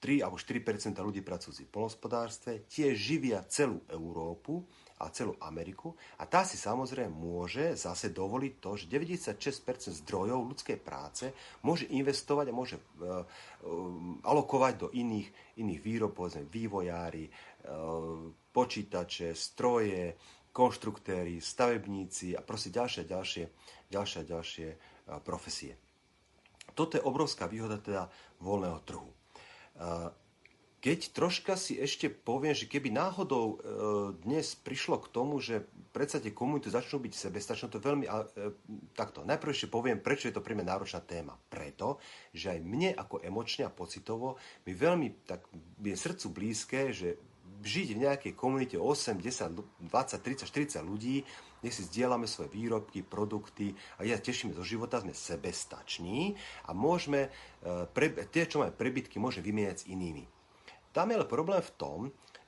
3 0.00 0.24
alebo 0.24 0.40
4% 0.40 0.96
ľudí 0.96 1.20
pracujúcich 1.20 1.68
v 1.68 1.74
polnospodárstve, 1.76 2.64
tie 2.68 2.96
živia 2.96 3.44
celú 3.44 3.84
Európu 3.92 4.64
a 4.96 5.12
celú 5.12 5.36
Ameriku 5.44 5.92
a 6.16 6.24
tá 6.24 6.40
si 6.40 6.56
samozrejme 6.56 7.12
môže 7.12 7.76
zase 7.76 8.08
dovoliť 8.16 8.52
to, 8.56 8.70
že 8.80 8.88
96% 8.88 9.92
zdrojov 10.04 10.56
ľudskej 10.56 10.78
práce 10.80 11.28
môže 11.60 11.84
investovať 11.92 12.46
a 12.48 12.56
môže 12.56 12.76
uh, 12.80 13.20
uh, 13.20 13.22
alokovať 14.24 14.74
do 14.80 14.88
iných, 14.96 15.28
iných 15.60 15.80
výrob, 15.84 16.16
povedzme 16.16 16.48
vývojári, 16.48 17.28
uh, 17.28 18.32
počítače, 18.56 19.36
stroje, 19.36 20.16
konštruktéry, 20.56 21.36
stavebníci 21.44 22.32
a 22.32 22.40
proste 22.40 22.72
ďalšie, 22.72 23.04
ďalšie, 23.04 23.44
ďalšie, 23.92 24.20
ďalšie 24.24 24.68
uh, 24.72 25.20
profesie. 25.20 25.76
Toto 26.72 26.96
je 26.96 27.04
obrovská 27.04 27.44
výhoda 27.44 27.76
teda 27.76 28.08
voľného 28.40 28.80
trhu. 28.84 29.08
Keď 30.86 31.18
troška 31.18 31.58
si 31.58 31.74
ešte 31.82 32.06
poviem, 32.06 32.54
že 32.54 32.70
keby 32.70 32.94
náhodou 32.94 33.46
e, 33.50 33.56
dnes 34.22 34.54
prišlo 34.54 35.02
k 35.02 35.10
tomu, 35.10 35.42
že 35.42 35.66
predsa 35.90 36.22
tie 36.22 36.30
komunity 36.30 36.70
začnú 36.70 37.02
byť 37.02 37.10
sebestačné, 37.10 37.66
to 37.66 37.82
veľmi... 37.82 38.06
E, 38.06 38.54
takto, 38.94 39.26
najprv 39.26 39.50
ešte 39.50 39.66
poviem, 39.66 39.98
prečo 39.98 40.30
je 40.30 40.38
to 40.38 40.46
pre 40.46 40.54
mňa 40.54 40.62
náročná 40.62 41.02
téma. 41.02 41.34
Preto, 41.50 41.98
že 42.30 42.54
aj 42.54 42.62
mne 42.62 42.94
ako 42.94 43.18
emočne 43.18 43.66
a 43.66 43.74
pocitovo 43.74 44.38
mi 44.62 44.78
veľmi 44.78 45.26
tak 45.26 45.50
je 45.82 45.90
srdcu 45.90 46.26
blízke, 46.30 46.94
že 46.94 47.18
žiť 47.66 47.88
v 47.90 48.02
nejakej 48.06 48.32
komunite 48.38 48.78
8, 48.78 49.18
10, 49.18 49.90
20, 49.90 49.90
30, 49.90 50.46
40 50.46 50.86
ľudí, 50.86 51.26
nech 51.66 51.74
si 51.74 51.82
zdieľame 51.82 52.30
svoje 52.30 52.54
výrobky, 52.54 53.02
produkty 53.02 53.74
a 53.98 54.06
ja 54.06 54.22
tešíme 54.22 54.54
zo 54.54 54.62
života, 54.62 55.02
sme 55.02 55.18
sebestační 55.18 56.38
a 56.62 56.70
môžeme, 56.70 57.26
e, 57.26 57.90
pre, 57.90 58.14
tie, 58.30 58.46
čo 58.46 58.62
máme 58.62 58.70
prebytky, 58.70 59.18
môžeme 59.18 59.50
vymieňať 59.50 59.82
s 59.82 59.90
inými. 59.90 60.35
Tam 60.96 61.12
je 61.12 61.20
ale 61.20 61.28
problém 61.28 61.60
v 61.60 61.74
tom, 61.76 61.98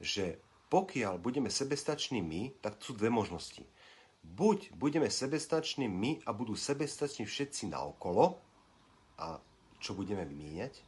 že 0.01 0.41
pokiaľ 0.73 1.21
budeme 1.21 1.53
sebestační 1.53 2.25
my, 2.25 2.57
tak 2.65 2.81
sú 2.81 2.97
dve 2.97 3.13
možnosti. 3.13 3.61
Buď 4.25 4.73
budeme 4.73 5.13
sebestační 5.13 5.85
my 5.85 6.25
a 6.25 6.33
budú 6.33 6.57
sebestační 6.57 7.29
všetci 7.29 7.69
naokolo, 7.69 8.41
a 9.21 9.37
čo 9.85 9.93
budeme 9.93 10.25
vymieňať, 10.25 10.81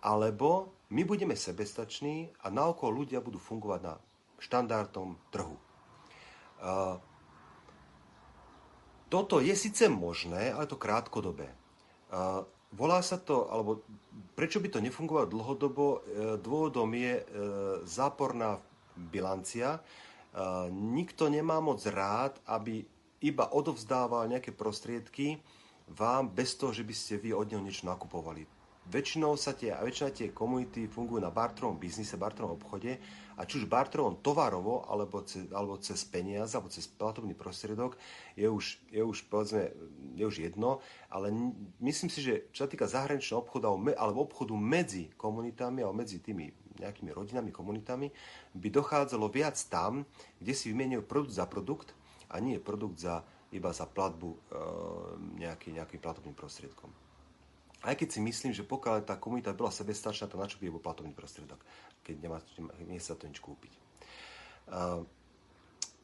alebo 0.00 0.72
my 0.88 1.04
budeme 1.04 1.36
sebestační 1.36 2.32
a 2.40 2.48
naokolo 2.48 3.04
ľudia 3.04 3.20
budú 3.20 3.36
fungovať 3.36 3.80
na 3.84 3.94
štandardnom 4.40 5.20
trhu. 5.28 5.60
Toto 9.08 9.44
je 9.44 9.52
síce 9.52 9.88
možné, 9.92 10.56
ale 10.56 10.64
to 10.64 10.80
krátkodobé. 10.80 11.52
Volá 12.68 13.00
sa 13.00 13.16
to, 13.16 13.48
alebo 13.48 13.80
prečo 14.36 14.60
by 14.60 14.68
to 14.68 14.84
nefungovalo 14.84 15.26
dlhodobo? 15.30 15.86
E, 15.86 15.98
dôvodom 16.36 16.90
je 16.92 17.14
e, 17.16 17.24
záporná 17.88 18.60
bilancia. 18.94 19.78
E, 19.78 19.80
nikto 20.68 21.32
nemá 21.32 21.64
moc 21.64 21.80
rád, 21.88 22.36
aby 22.44 22.84
iba 23.24 23.50
odovzdával 23.50 24.28
nejaké 24.28 24.52
prostriedky 24.52 25.40
vám 25.88 26.28
bez 26.28 26.54
toho, 26.54 26.70
že 26.76 26.84
by 26.84 26.94
ste 26.94 27.16
vy 27.16 27.32
od 27.32 27.48
neho 27.48 27.64
niečo 27.64 27.88
nakupovali. 27.88 28.44
Väčšinou 28.88 29.36
sa 29.36 29.52
tie, 29.52 29.68
a 29.68 29.84
väčšina 29.84 30.10
tie 30.16 30.28
komunity 30.32 30.88
fungujú 30.88 31.20
na 31.20 31.28
barterovom 31.28 31.76
biznise, 31.76 32.16
barterovom 32.16 32.56
obchode 32.56 32.96
a 33.36 33.44
či 33.44 33.60
už 33.60 33.68
barterovom 33.68 34.24
tovarovo, 34.24 34.88
alebo 34.88 35.20
cez, 35.28 35.44
alebo 35.52 35.76
cez 35.76 36.00
peniaze, 36.08 36.56
alebo 36.56 36.72
cez 36.72 36.88
platobný 36.88 37.36
prostriedok, 37.36 38.00
je 38.32 38.48
už, 38.48 38.80
je 38.88 39.04
už, 39.04 39.28
povedzme, 39.28 39.76
je 40.16 40.24
už 40.24 40.40
jedno, 40.40 40.80
ale 41.12 41.28
myslím 41.84 42.08
si, 42.08 42.24
že 42.24 42.48
čo 42.56 42.64
sa 42.64 42.70
týka 42.72 42.88
zahraničného 42.88 43.44
obchodu 43.44 43.68
alebo 44.00 44.24
obchodu 44.24 44.56
medzi 44.56 45.12
komunitami 45.20 45.84
alebo 45.84 46.00
medzi 46.00 46.24
tými 46.24 46.48
nejakými 46.78 47.10
rodinami, 47.10 47.50
komunitami, 47.50 48.08
by 48.54 48.68
dochádzalo 48.70 49.26
viac 49.28 49.58
tam, 49.66 50.06
kde 50.38 50.52
si 50.54 50.70
vymieňujú 50.70 51.02
produkt 51.04 51.34
za 51.34 51.44
produkt 51.44 51.92
a 52.30 52.38
nie 52.38 52.62
produkt 52.62 53.02
za, 53.02 53.26
iba 53.50 53.74
za 53.74 53.84
platbu 53.84 54.30
e, 54.30 54.38
nejaký, 55.42 55.74
nejakým 55.74 56.00
platobným 56.00 56.38
prostriedkom. 56.38 57.07
Aj 57.82 57.94
keď 57.94 58.18
si 58.18 58.20
myslím, 58.20 58.50
že 58.50 58.66
pokiaľ 58.66 59.06
tá 59.06 59.14
komunita 59.14 59.54
bola 59.54 59.70
sebestačná, 59.70 60.26
to 60.26 60.34
na 60.34 60.50
čo 60.50 60.58
by 60.58 60.66
bol 60.66 60.82
platovný 60.82 61.14
prostriedok, 61.14 61.62
keď 62.02 62.14
nemá, 62.18 62.38
nie 62.90 62.98
sa 62.98 63.14
to 63.14 63.30
nič 63.30 63.38
kúpiť. 63.38 63.72
Uh, 64.68 65.06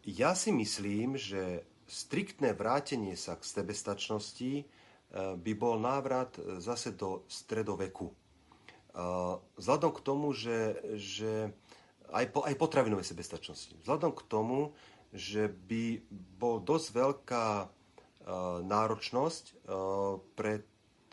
ja 0.06 0.38
si 0.38 0.54
myslím, 0.54 1.18
že 1.18 1.66
striktné 1.90 2.54
vrátenie 2.54 3.18
sa 3.18 3.34
k 3.34 3.42
sebestačnosti 3.42 4.62
uh, 4.62 5.34
by 5.34 5.52
bol 5.58 5.82
návrat 5.82 6.38
zase 6.62 6.94
do 6.94 7.26
stredoveku. 7.26 8.14
Uh, 8.94 9.42
vzhľadom 9.58 9.90
k 9.90 10.00
tomu, 10.06 10.30
že, 10.30 10.78
že 10.94 11.50
aj, 12.14 12.24
po, 12.30 12.46
aj 12.46 12.54
potravinovej 12.54 13.10
sebestačnosti. 13.10 13.74
Vzhľadom 13.82 14.14
k 14.14 14.22
tomu, 14.30 14.70
že 15.10 15.50
by 15.50 16.02
bol 16.38 16.62
dosť 16.62 16.88
veľká 16.90 17.46
náročnosť 18.64 19.68
pre 20.32 20.64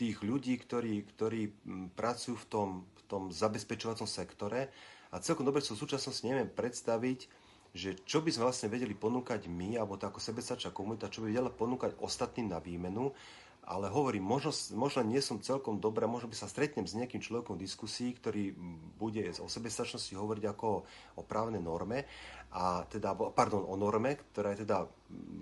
tých 0.01 0.17
ľudí, 0.25 0.57
ktorí, 0.57 1.05
ktorí 1.13 1.53
pracujú 1.93 2.33
v 2.33 2.47
tom, 2.49 2.69
v 2.89 3.01
tom 3.05 3.23
zabezpečovacom 3.29 4.09
sektore. 4.09 4.73
A 5.13 5.21
celkom 5.21 5.45
dobre 5.45 5.61
sa 5.61 5.77
v 5.77 5.83
súčasnosti 5.85 6.25
neviem 6.25 6.49
predstaviť, 6.49 7.29
že 7.77 7.93
čo 8.03 8.25
by 8.25 8.33
sme 8.33 8.49
vlastne 8.49 8.73
vedeli 8.73 8.97
ponúkať 8.97 9.45
my, 9.45 9.77
alebo 9.77 10.01
tá 10.01 10.09
ako 10.09 10.17
sebestačná 10.17 10.73
komunita, 10.73 11.13
čo 11.13 11.21
by 11.21 11.29
vedela 11.29 11.53
ponúkať 11.53 12.01
ostatným 12.01 12.49
na 12.49 12.57
výmenu, 12.57 13.13
ale 13.61 13.93
hovorím, 13.93 14.25
možno, 14.25 14.49
možno 14.73 15.05
nie 15.05 15.21
som 15.21 15.37
celkom 15.37 15.77
dobrá, 15.77 16.09
možno 16.09 16.33
by 16.33 16.35
sa 16.35 16.49
stretnem 16.49 16.89
s 16.89 16.97
nejakým 16.97 17.21
človekom 17.21 17.55
v 17.55 17.63
diskusii, 17.63 18.17
ktorý 18.17 18.57
bude 18.97 19.21
o 19.37 19.45
sebestačnosti 19.45 20.17
hovoriť 20.17 20.43
ako 20.49 20.81
o 21.15 21.21
právnej 21.21 21.61
norme, 21.61 22.09
a 22.51 22.83
teda, 22.87 23.15
pardon, 23.15 23.63
o 23.63 23.75
norme, 23.79 24.19
ktorá 24.35 24.51
je 24.51 24.67
teda 24.67 24.83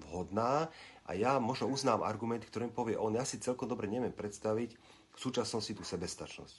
vhodná 0.06 0.70
a 1.10 1.12
ja 1.18 1.42
možno 1.42 1.74
uznám 1.74 2.06
argumenty, 2.06 2.46
ktoré 2.46 2.70
mi 2.70 2.74
povie 2.74 2.94
on, 2.94 3.18
ja 3.18 3.26
si 3.26 3.42
celkom 3.42 3.66
dobre 3.66 3.90
neviem 3.90 4.14
predstaviť 4.14 4.78
v 5.14 5.18
súčasnosti 5.18 5.74
tú 5.74 5.82
sebestačnosť. 5.82 6.56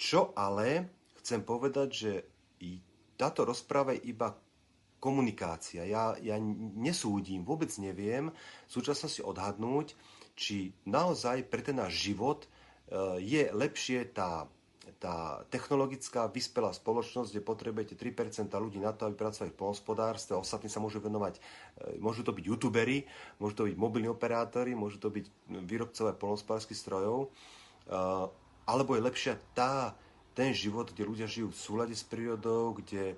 Čo 0.00 0.32
ale 0.32 0.88
chcem 1.20 1.44
povedať, 1.44 1.88
že 1.92 2.12
táto 3.18 3.44
rozpráva 3.44 3.92
je 3.98 4.14
iba 4.14 4.32
komunikácia. 4.98 5.86
Ja, 5.86 6.14
ja 6.18 6.38
nesúdim, 6.74 7.46
vôbec 7.46 7.70
neviem 7.78 8.30
v 8.66 8.70
súčasnosti 8.70 9.22
odhadnúť, 9.22 9.94
či 10.38 10.74
naozaj 10.86 11.50
pre 11.50 11.62
ten 11.62 11.78
náš 11.78 11.98
život 11.98 12.46
e, 12.46 12.48
je 13.22 13.50
lepšie 13.50 14.14
tá 14.14 14.46
tá 14.96 15.44
technologická 15.52 16.26
vyspelá 16.32 16.72
spoločnosť, 16.72 17.36
kde 17.36 17.42
potrebujete 17.44 17.94
3% 17.94 18.48
ľudí 18.56 18.80
na 18.80 18.96
to, 18.96 19.04
aby 19.04 19.14
pracovali 19.14 19.52
v 19.52 19.60
polnospodárstve, 19.60 20.38
ostatní 20.38 20.72
sa 20.72 20.80
môžu 20.80 21.04
venovať, 21.04 21.36
e, 21.36 21.40
môžu 22.00 22.24
to 22.24 22.32
byť 22.32 22.44
youtuberi, 22.48 23.04
môžu 23.36 23.54
to 23.60 23.66
byť 23.68 23.76
mobilní 23.76 24.08
operátori, 24.08 24.72
môžu 24.72 24.96
to 24.96 25.12
byť 25.12 25.28
výrobcové 25.68 26.16
polnospodárských 26.16 26.80
strojov, 26.80 27.26
e, 27.26 27.28
alebo 28.68 28.96
je 28.96 29.06
lepšia 29.06 29.34
tá, 29.52 29.96
ten 30.32 30.56
život, 30.56 30.92
kde 30.92 31.08
ľudia 31.08 31.26
žijú 31.28 31.52
v 31.52 31.58
súlade 31.58 31.94
s 31.96 32.04
prírodou, 32.04 32.76
kde 32.76 33.16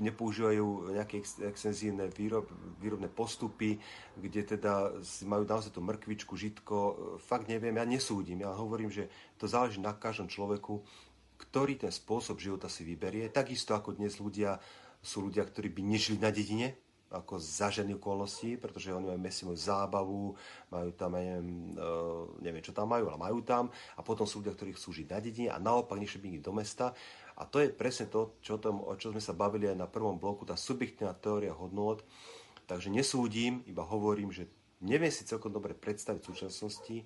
nepoužívajú 0.00 0.94
nejaké 0.94 1.20
ex, 1.20 1.42
extenzívne 1.42 2.08
výrob, 2.12 2.48
výrobné 2.78 3.10
postupy, 3.10 3.78
kde 4.16 4.56
teda 4.56 4.94
majú 5.26 5.44
naozaj 5.44 5.74
tú 5.74 5.82
mrkvičku, 5.82 6.34
žitko. 6.34 6.76
Fakt 7.20 7.50
neviem, 7.50 7.74
ja 7.74 7.84
nesúdim. 7.84 8.42
Ja 8.42 8.54
hovorím, 8.54 8.88
že 8.88 9.10
to 9.36 9.50
záleží 9.50 9.82
na 9.82 9.94
každom 9.94 10.30
človeku, 10.30 10.80
ktorý 11.36 11.76
ten 11.76 11.92
spôsob 11.92 12.38
života 12.38 12.70
si 12.70 12.86
vyberie. 12.86 13.28
Takisto 13.28 13.74
ako 13.74 13.98
dnes 13.98 14.16
ľudia 14.22 14.56
sú 15.04 15.28
ľudia, 15.28 15.44
ktorí 15.44 15.68
by 15.68 15.82
nežili 15.84 16.16
na 16.16 16.32
dedine, 16.32 16.80
ako 17.14 17.38
za 17.38 17.70
ženy 17.70 17.94
okolností, 17.94 18.58
pretože 18.58 18.90
oni 18.90 19.06
majú 19.06 19.20
mesimu 19.22 19.54
zábavu, 19.54 20.34
majú 20.66 20.90
tam, 20.98 21.14
neviem, 21.14 21.78
uh, 21.78 22.26
neviem, 22.42 22.64
čo 22.64 22.74
tam 22.74 22.90
majú, 22.90 23.06
ale 23.06 23.18
majú 23.20 23.38
tam. 23.46 23.70
A 23.94 24.02
potom 24.02 24.26
sú 24.26 24.42
ľudia, 24.42 24.56
ktorí 24.58 24.74
chcú 24.74 24.90
žiť 24.90 25.06
na 25.14 25.18
dedine 25.22 25.48
a 25.54 25.62
naopak 25.62 25.94
nešli 25.94 26.18
by 26.18 26.42
do 26.42 26.50
mesta. 26.50 26.90
A 27.34 27.42
to 27.46 27.58
je 27.58 27.72
presne 27.72 28.06
to, 28.06 28.38
čo 28.38 28.62
tom, 28.62 28.78
o 28.82 28.94
čo 28.94 29.10
sme 29.10 29.18
sa 29.18 29.34
bavili 29.34 29.66
aj 29.66 29.78
na 29.78 29.90
prvom 29.90 30.14
bloku, 30.14 30.46
tá 30.46 30.54
subjektívna 30.54 31.14
teória 31.18 31.50
hodnot. 31.50 32.06
Takže 32.64 32.88
nesúdim, 32.88 33.60
iba 33.66 33.82
hovorím, 33.82 34.30
že 34.30 34.46
neviem 34.80 35.10
si 35.10 35.26
celkom 35.26 35.50
dobre 35.50 35.74
predstaviť 35.74 36.22
v 36.22 36.30
súčasnosti 36.30 36.96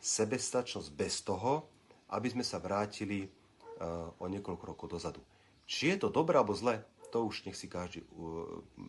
sebestačnosť 0.00 0.88
bez 0.92 1.24
toho, 1.24 1.64
aby 2.12 2.28
sme 2.28 2.44
sa 2.44 2.60
vrátili 2.60 3.24
uh, 3.26 4.10
o 4.20 4.24
niekoľko 4.28 4.64
rokov 4.64 4.86
dozadu. 5.00 5.20
Či 5.64 5.96
je 5.96 6.06
to 6.06 6.08
dobré 6.12 6.36
alebo 6.36 6.56
zle, 6.56 6.82
to 7.10 7.26
už 7.26 7.46
nech 7.46 7.58
si 7.58 7.66
každý 7.66 8.06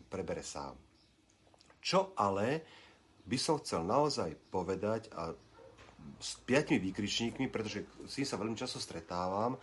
prebere 0.06 0.46
sám. 0.46 0.78
Čo 1.82 2.14
ale 2.14 2.62
by 3.26 3.38
som 3.38 3.58
chcel 3.58 3.82
naozaj 3.82 4.34
povedať 4.50 5.10
a 5.14 5.34
s 6.18 6.38
piatimi 6.42 6.82
výkričníkmi, 6.90 7.46
pretože 7.50 7.86
s 8.06 8.18
tým 8.18 8.26
sa 8.26 8.38
veľmi 8.38 8.58
často 8.58 8.82
stretávam 8.82 9.58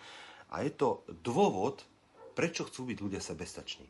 a 0.49 0.65
je 0.65 0.71
to 0.73 1.05
dôvod, 1.21 1.85
prečo 2.33 2.65
chcú 2.65 2.89
byť 2.89 2.97
ľudia 2.97 3.21
sebestační. 3.21 3.88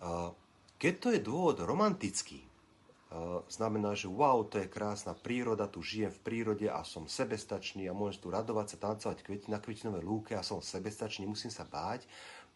Uh, 0.00 0.32
keď 0.76 0.94
to 1.00 1.08
je 1.12 1.20
dôvod 1.20 1.56
romantický, 1.64 2.40
uh, 2.40 3.40
znamená, 3.48 3.96
že 3.96 4.08
wow, 4.08 4.44
to 4.44 4.60
je 4.60 4.68
krásna 4.68 5.16
príroda, 5.16 5.68
tu 5.68 5.80
žijem 5.80 6.12
v 6.12 6.22
prírode 6.24 6.68
a 6.68 6.84
som 6.84 7.08
sebestačný 7.08 7.88
a 7.88 7.96
môžem 7.96 8.20
tu 8.22 8.28
radovať 8.32 8.76
sa, 8.76 8.92
tancovať 8.92 9.48
na 9.48 9.60
kvetinové 9.60 10.04
lúke 10.04 10.36
a 10.36 10.44
som 10.44 10.60
sebestačný, 10.60 11.28
musím 11.28 11.52
sa 11.52 11.64
báť. 11.64 12.04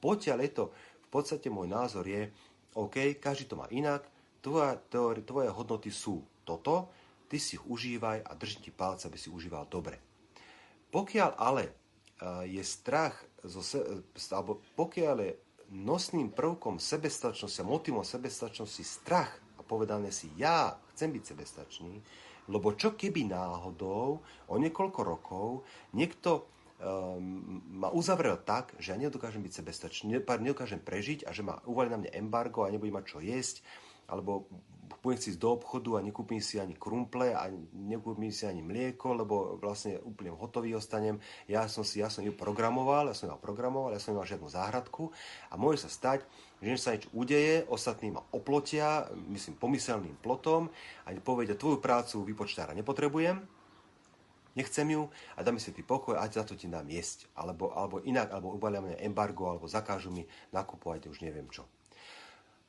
Potiaľ 0.01 0.39
je 0.45 0.53
to 0.53 0.65
v 1.05 1.09
podstate 1.09 1.49
môj 1.53 1.69
názor 1.69 2.07
je, 2.07 2.31
OK, 2.77 3.19
každý 3.19 3.51
to 3.51 3.59
má 3.59 3.67
inak, 3.75 4.07
tvoje, 4.41 4.79
tvoje, 4.89 5.21
tvoje 5.27 5.49
hodnoty 5.51 5.91
sú 5.91 6.23
toto, 6.47 6.89
ty 7.27 7.39
si 7.39 7.59
ich 7.59 7.65
užívaj 7.67 8.23
a 8.27 8.31
držím 8.35 8.63
ti 8.63 8.73
palce, 8.73 9.07
aby 9.11 9.19
si 9.19 9.27
užíval 9.27 9.67
dobre. 9.67 9.99
Pokiaľ 10.91 11.31
ale 11.39 11.80
je 12.45 12.63
strach, 12.65 13.17
zo 13.41 13.65
se, 13.65 13.81
alebo 14.33 14.61
pokiaľ 14.77 15.17
je 15.25 15.33
nosným 15.71 16.35
prvkom 16.35 16.83
sebestačnosti 16.83 17.63
a 17.63 17.67
motivom 17.67 18.03
sebestačnosti 18.03 18.85
strach 18.85 19.31
a 19.57 19.63
povedané 19.63 20.11
si, 20.11 20.29
ja 20.37 20.77
chcem 20.93 21.15
byť 21.15 21.25
sebestačný, 21.25 21.95
lebo 22.51 22.75
čo 22.75 22.99
keby 22.99 23.31
náhodou 23.31 24.21
o 24.51 24.55
niekoľko 24.59 25.01
rokov 25.07 25.47
niekto 25.95 26.51
um, 26.83 27.63
ma 27.79 27.89
uzavrel 27.95 28.43
tak, 28.43 28.75
že 28.83 28.93
ja 28.93 28.99
nedokážem 28.99 29.41
byť 29.47 29.53
sebestačný, 29.63 30.19
nedokážem 30.19 30.83
prežiť 30.83 31.25
a 31.25 31.31
že 31.31 31.47
ma 31.47 31.63
uvalí 31.65 31.89
na 31.89 32.03
mňa 32.03 32.19
embargo 32.19 32.67
a 32.67 32.73
nebudem 32.75 32.99
mať 32.99 33.07
čo 33.07 33.19
jesť, 33.23 33.63
alebo 34.11 34.51
budem 34.99 35.19
chcieť 35.23 35.37
do 35.39 35.55
obchodu 35.55 35.97
a 35.97 36.05
nekúpim 36.05 36.43
si 36.43 36.59
ani 36.59 36.75
krumple 36.75 37.31
a 37.31 37.47
nekúpim 37.73 38.35
si 38.35 38.45
ani 38.45 38.61
mlieko, 38.61 39.15
lebo 39.15 39.57
vlastne 39.63 40.03
úplne 40.03 40.35
hotový 40.35 40.75
ostanem. 40.75 41.23
Ja 41.47 41.71
som 41.71 41.87
si, 41.87 42.03
ja 42.03 42.11
som 42.11 42.27
ju 42.27 42.35
programoval, 42.35 43.11
ja 43.11 43.17
som 43.17 43.31
ju 43.31 43.39
programoval, 43.39 43.95
ja 43.95 44.03
som 44.03 44.13
nemal 44.13 44.27
žiadnu 44.27 44.51
záhradku 44.51 45.15
a 45.49 45.55
môže 45.55 45.87
sa 45.87 45.91
stať, 45.91 46.27
že 46.61 46.77
sa 46.77 46.93
niečo 46.93 47.09
udeje, 47.17 47.65
ostatní 47.71 48.13
ma 48.13 48.21
oplotia, 48.35 49.09
myslím 49.31 49.57
pomyselným 49.57 50.19
plotom 50.21 50.69
a 51.07 51.15
povedia, 51.23 51.57
tvoju 51.57 51.81
prácu 51.81 52.27
vypočtára 52.27 52.77
nepotrebujem, 52.77 53.41
nechcem 54.57 54.87
ju 54.91 55.09
a 55.37 55.41
dáme 55.41 55.63
si 55.63 55.73
ty 55.73 55.81
pokoj 55.81 56.19
a 56.19 56.27
za 56.27 56.43
to 56.45 56.59
ti 56.59 56.67
dám 56.67 56.89
jesť. 56.91 57.31
Alebo, 57.39 57.73
alebo 57.73 58.03
inak, 58.03 58.35
alebo 58.35 58.55
uvalia 58.55 58.83
mňa 58.83 58.99
embargo, 59.07 59.49
alebo 59.49 59.71
zakážu 59.71 60.11
mi 60.11 60.27
nakupovať 60.53 61.09
už 61.09 61.23
neviem 61.23 61.47
čo. 61.49 61.65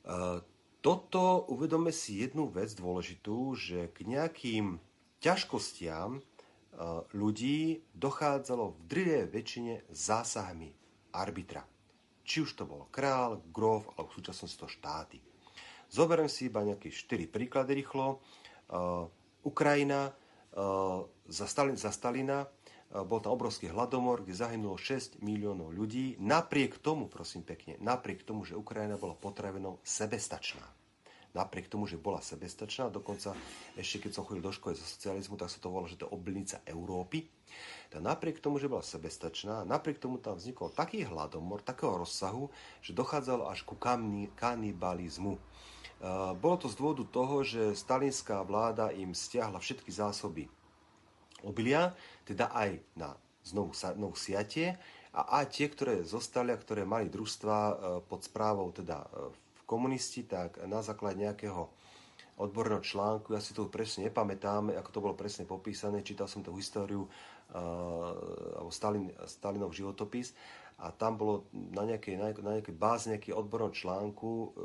E, 0.06 0.42
toto 0.82 1.46
uvedome 1.54 1.94
si 1.94 2.26
jednu 2.26 2.50
vec 2.50 2.74
dôležitú, 2.74 3.54
že 3.54 3.94
k 3.94 4.10
nejakým 4.10 4.82
ťažkostiam 5.22 6.18
e, 6.18 6.22
ľudí 7.14 7.86
dochádzalo 7.94 8.74
v 8.74 8.80
drvej 8.90 9.24
väčšine 9.30 9.74
zásahmi 9.94 10.74
arbitra. 11.14 11.62
Či 12.26 12.42
už 12.42 12.58
to 12.58 12.66
bolo 12.66 12.90
král, 12.90 13.46
grof, 13.54 13.94
alebo 13.94 14.10
v 14.10 14.18
súčasnosti 14.18 14.58
to 14.58 14.66
štáty. 14.66 15.22
Zoberiem 15.92 16.32
si 16.32 16.48
iba 16.48 16.66
nejaké 16.66 16.88
4 16.88 17.28
príklady 17.28 17.84
rýchlo. 17.84 18.24
Uh, 18.72 19.12
Ukrajina, 19.44 20.16
uh, 20.56 21.04
za, 21.28 21.46
Stalin, 21.50 21.76
za 21.76 21.92
Stalina, 21.92 22.48
e, 22.48 22.48
bol 22.92 23.24
tam 23.24 23.40
obrovský 23.40 23.72
hladomor, 23.72 24.28
kde 24.28 24.36
zahynulo 24.36 24.76
6 24.76 25.24
miliónov 25.24 25.72
ľudí. 25.72 26.20
Napriek 26.20 26.76
tomu, 26.84 27.08
prosím 27.08 27.48
pekne, 27.48 27.80
napriek 27.80 28.28
tomu, 28.28 28.44
že 28.44 28.60
Ukrajina 28.60 29.00
bola 29.00 29.16
potravenou 29.16 29.80
sebestačná. 29.80 30.64
Napriek 31.32 31.72
tomu, 31.72 31.88
že 31.88 31.96
bola 31.96 32.20
sebestačná, 32.20 32.92
dokonca 32.92 33.32
ešte 33.80 34.04
keď 34.04 34.12
som 34.20 34.28
chodil 34.28 34.44
do 34.44 34.52
školy 34.52 34.76
zo 34.76 34.84
socializmu, 34.84 35.40
tak 35.40 35.48
sa 35.48 35.64
to 35.64 35.72
volalo, 35.72 35.88
že 35.88 35.96
to 35.96 36.12
je 36.12 36.12
oblnica 36.12 36.60
Európy. 36.68 37.24
Tak 37.88 38.04
napriek 38.04 38.44
tomu, 38.44 38.60
že 38.60 38.68
bola 38.68 38.84
sebestačná, 38.84 39.64
napriek 39.64 40.04
tomu 40.04 40.20
tam 40.20 40.36
vznikol 40.36 40.76
taký 40.76 41.08
hladomor, 41.08 41.64
takého 41.64 42.04
rozsahu, 42.04 42.52
že 42.84 42.92
dochádzalo 42.92 43.48
až 43.48 43.64
ku 43.64 43.80
kanibalizmu. 44.36 45.40
Uh, 45.40 46.36
bolo 46.36 46.60
to 46.60 46.68
z 46.68 46.76
dôvodu 46.76 47.08
toho, 47.08 47.48
že 47.48 47.80
stalinská 47.80 48.44
vláda 48.44 48.92
im 48.92 49.16
stiahla 49.16 49.64
všetky 49.64 49.88
zásoby 49.88 50.52
obilia, 51.46 51.94
teda 52.34 52.52
aj 52.56 52.80
na 52.96 53.12
znovu, 53.44 53.76
znovu 53.76 54.16
siatie. 54.16 54.78
A 55.12 55.44
aj 55.44 55.60
tie, 55.60 55.68
ktoré 55.68 56.08
zostali 56.08 56.56
a 56.56 56.62
ktoré 56.62 56.88
mali 56.88 57.12
družstva 57.12 57.58
e, 57.60 57.74
pod 58.08 58.24
správou 58.24 58.72
teda 58.72 59.04
v 59.12 59.36
e, 59.36 59.68
komunisti, 59.68 60.24
tak 60.24 60.64
na 60.64 60.80
základe 60.80 61.20
nejakého 61.20 61.68
odborného 62.40 62.82
článku, 62.82 63.36
ja 63.36 63.44
si 63.44 63.52
to 63.52 63.68
presne 63.68 64.08
nepamätám, 64.08 64.72
ako 64.74 64.90
to 64.90 65.04
bolo 65.04 65.14
presne 65.14 65.44
popísané, 65.46 66.02
čítal 66.02 66.26
som 66.26 66.42
tú 66.42 66.58
históriu, 66.58 67.06
uh, 67.06 68.18
alebo 68.58 68.74
Stalin, 68.74 69.14
Stalinov 69.30 69.78
životopis, 69.78 70.34
a 70.82 70.90
tam 70.90 71.14
bolo 71.14 71.46
na 71.54 71.86
nejakej, 71.86 72.18
na 72.42 72.58
nejakej 72.58 72.74
báze, 72.74 73.06
nejaký 73.06 73.38
odbornom 73.38 73.70
článku, 73.70 74.58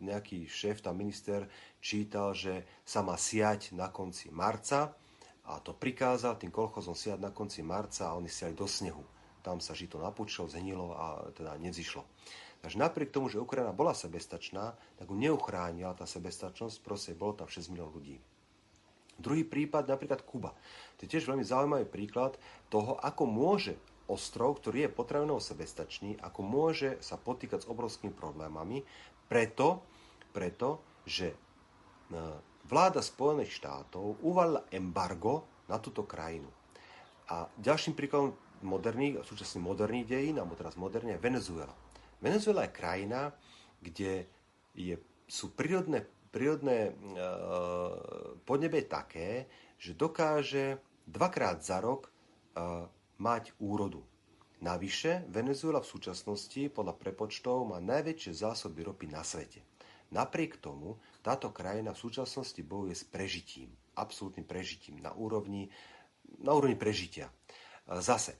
nejaký 0.00 0.48
šéf, 0.48 0.80
tam 0.80 0.96
minister 0.96 1.44
čítal, 1.76 2.32
že 2.32 2.64
sa 2.88 3.04
má 3.04 3.20
siať 3.20 3.76
na 3.76 3.92
konci 3.92 4.32
marca, 4.32 4.96
a 5.42 5.58
to 5.58 5.74
prikázal 5.74 6.38
tým 6.38 6.54
kolchozom 6.54 6.94
siať 6.94 7.18
na 7.18 7.34
konci 7.34 7.66
marca 7.66 8.10
a 8.10 8.16
oni 8.16 8.30
siali 8.30 8.54
do 8.54 8.68
snehu. 8.70 9.02
Tam 9.42 9.58
sa 9.58 9.74
žito 9.74 9.98
napúčilo, 9.98 10.46
zhnilo 10.46 10.94
a 10.94 11.06
teda 11.34 11.58
nezišlo. 11.58 12.06
Takže 12.62 12.78
napriek 12.78 13.10
tomu, 13.10 13.26
že 13.26 13.42
Ukrajina 13.42 13.74
bola 13.74 13.90
sebestačná, 13.90 14.78
tak 14.94 15.10
ju 15.10 15.18
neuchránila 15.18 15.98
tá 15.98 16.06
sebestačnosť, 16.06 16.78
proste 16.86 17.18
bolo 17.18 17.34
tam 17.34 17.50
6 17.50 17.74
miliónov 17.74 17.98
ľudí. 17.98 18.22
Druhý 19.18 19.42
prípad, 19.42 19.90
napríklad 19.90 20.22
Kuba. 20.22 20.54
To 20.96 21.00
je 21.02 21.10
tiež 21.10 21.26
veľmi 21.26 21.42
zaujímavý 21.42 21.90
príklad 21.90 22.38
toho, 22.70 22.94
ako 23.02 23.26
môže 23.26 23.74
ostrov, 24.06 24.62
ktorý 24.62 24.86
je 24.86 24.94
potravinovo 24.94 25.42
sebestačný, 25.42 26.22
ako 26.22 26.40
môže 26.42 27.02
sa 27.02 27.18
potýkať 27.18 27.66
s 27.66 27.70
obrovskými 27.70 28.14
problémami, 28.14 28.86
preto, 29.26 29.82
preto 30.30 30.82
že 31.02 31.34
e, 31.34 31.36
vláda 32.66 33.02
Spojených 33.02 33.54
štátov 33.58 34.22
uvalila 34.22 34.66
embargo 34.70 35.46
na 35.66 35.78
túto 35.78 36.06
krajinu. 36.06 36.48
A 37.30 37.48
ďalším 37.56 37.96
príkladom 37.96 38.36
moderných, 38.62 39.24
súčasne 39.26 39.58
moderných 39.62 40.08
dejín, 40.08 40.36
alebo 40.38 40.54
teraz 40.54 40.78
moderne, 40.78 41.18
je 41.18 41.24
Venezuela. 41.24 41.74
Venezuela 42.22 42.66
je 42.66 42.76
krajina, 42.76 43.34
kde 43.82 44.26
je, 44.78 44.94
sú 45.26 45.50
prírodné, 45.52 46.06
prírodné 46.30 46.90
e, 46.90 46.92
podnebie 48.46 48.86
také, 48.86 49.50
že 49.76 49.98
dokáže 49.98 50.78
dvakrát 51.10 51.60
za 51.66 51.82
rok 51.82 52.06
e, 52.06 52.10
mať 53.18 53.52
úrodu. 53.58 54.06
Navyše, 54.62 55.26
Venezuela 55.26 55.82
v 55.82 55.90
súčasnosti 55.90 56.70
podľa 56.70 56.94
prepočtov 56.94 57.66
má 57.66 57.82
najväčšie 57.82 58.46
zásoby 58.46 58.86
ropy 58.86 59.10
na 59.10 59.26
svete. 59.26 59.58
Napriek 60.12 60.60
tomu 60.60 61.00
táto 61.24 61.48
krajina 61.48 61.96
v 61.96 62.02
súčasnosti 62.04 62.60
bojuje 62.60 62.92
s 62.92 63.04
prežitím, 63.08 63.72
absolútnym 63.96 64.44
prežitím 64.44 65.00
na 65.00 65.16
úrovni, 65.16 65.72
na 66.44 66.52
úrovni 66.52 66.76
prežitia. 66.76 67.32
Zase, 67.88 68.36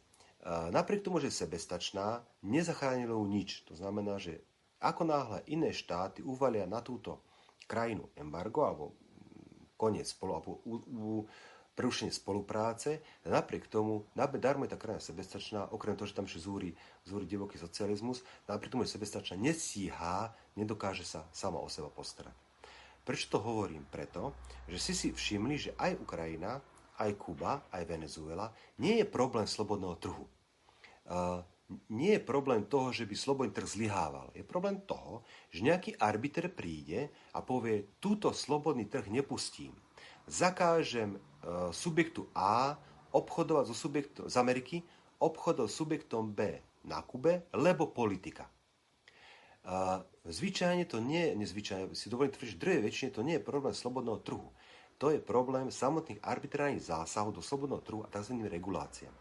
napriek 0.68 1.00
tomu, 1.00 1.16
že 1.18 1.32
je 1.32 1.40
sebestačná, 1.48 2.20
nezachránilo 2.44 3.16
ju 3.16 3.24
nič. 3.24 3.64
To 3.66 3.74
znamená, 3.74 4.20
že 4.20 4.44
ako 4.84 5.02
náhle 5.08 5.38
iné 5.48 5.72
štáty 5.72 6.20
uvalia 6.20 6.68
na 6.68 6.84
túto 6.84 7.24
krajinu 7.64 8.12
embargo 8.20 8.68
alebo 8.68 8.84
koniec 9.80 10.12
spolu, 10.12 10.60
prerušenie 11.72 12.12
spolupráce, 12.12 13.00
napriek 13.24 13.64
tomu, 13.68 14.04
darmo 14.14 14.68
je 14.68 14.72
tá 14.72 14.78
krajina 14.78 15.00
sebestačná, 15.00 15.72
okrem 15.72 15.96
toho, 15.96 16.08
že 16.08 16.16
tam 16.16 16.28
ešte 16.28 16.44
zúri, 16.44 16.70
zúri 17.08 17.24
divoký 17.24 17.56
socializmus, 17.56 18.20
napriek 18.44 18.72
tomu 18.76 18.84
je 18.84 18.92
sebestačná, 18.92 19.40
nestíhá, 19.40 20.36
nedokáže 20.52 21.04
sa 21.08 21.24
sama 21.32 21.58
o 21.60 21.68
seba 21.72 21.88
postarať. 21.88 22.36
Prečo 23.02 23.34
to 23.34 23.38
hovorím? 23.42 23.82
Preto, 23.90 24.36
že 24.70 24.78
si 24.78 24.92
si 24.94 25.08
všimli, 25.10 25.54
že 25.58 25.70
aj 25.74 25.98
Ukrajina, 25.98 26.62
aj 27.02 27.10
Kuba, 27.18 27.66
aj 27.74 27.82
Venezuela 27.88 28.52
nie 28.78 29.02
je 29.02 29.06
problém 29.08 29.48
slobodného 29.48 29.96
trhu. 29.98 30.22
Uh, 31.02 31.42
nie 31.90 32.14
je 32.14 32.22
problém 32.22 32.62
toho, 32.68 32.92
že 32.94 33.08
by 33.08 33.16
slobodný 33.16 33.50
trh 33.50 33.64
zlyhával. 33.66 34.30
Je 34.36 34.44
problém 34.44 34.78
toho, 34.84 35.24
že 35.48 35.64
nejaký 35.64 35.96
arbiter 35.98 36.52
príde 36.52 37.08
a 37.32 37.40
povie, 37.40 37.96
túto 37.98 38.30
slobodný 38.30 38.86
trh 38.86 39.08
nepustím 39.08 39.72
zakážem 40.26 41.16
e, 41.16 41.18
subjektu 41.74 42.28
A 42.34 42.78
obchodovať 43.12 43.64
so 43.68 43.76
subjektom 43.76 44.24
z 44.26 44.36
Ameriky, 44.40 44.76
obchodov 45.20 45.68
s 45.68 45.76
subjektom 45.76 46.32
B 46.32 46.58
na 46.88 47.04
Kube, 47.04 47.46
lebo 47.54 47.92
politika. 47.92 48.48
Zvyčajne 50.26 50.90
to 50.90 50.98
nie, 50.98 51.34
nezvyčajne, 51.38 51.94
si 51.94 52.10
dovolím 52.10 52.34
tvrdiť, 52.34 52.50
že 52.58 52.82
väčšine 52.82 53.10
to 53.14 53.22
nie 53.22 53.38
je 53.38 53.46
problém 53.46 53.70
slobodného 53.70 54.18
trhu. 54.22 54.50
To 54.98 55.10
je 55.10 55.22
problém 55.22 55.70
samotných 55.70 56.22
arbitrárnych 56.22 56.82
zásahov 56.82 57.34
do 57.34 57.42
slobodného 57.42 57.82
trhu 57.82 58.00
a 58.02 58.10
tzv. 58.10 58.38
reguláciám. 58.46 59.14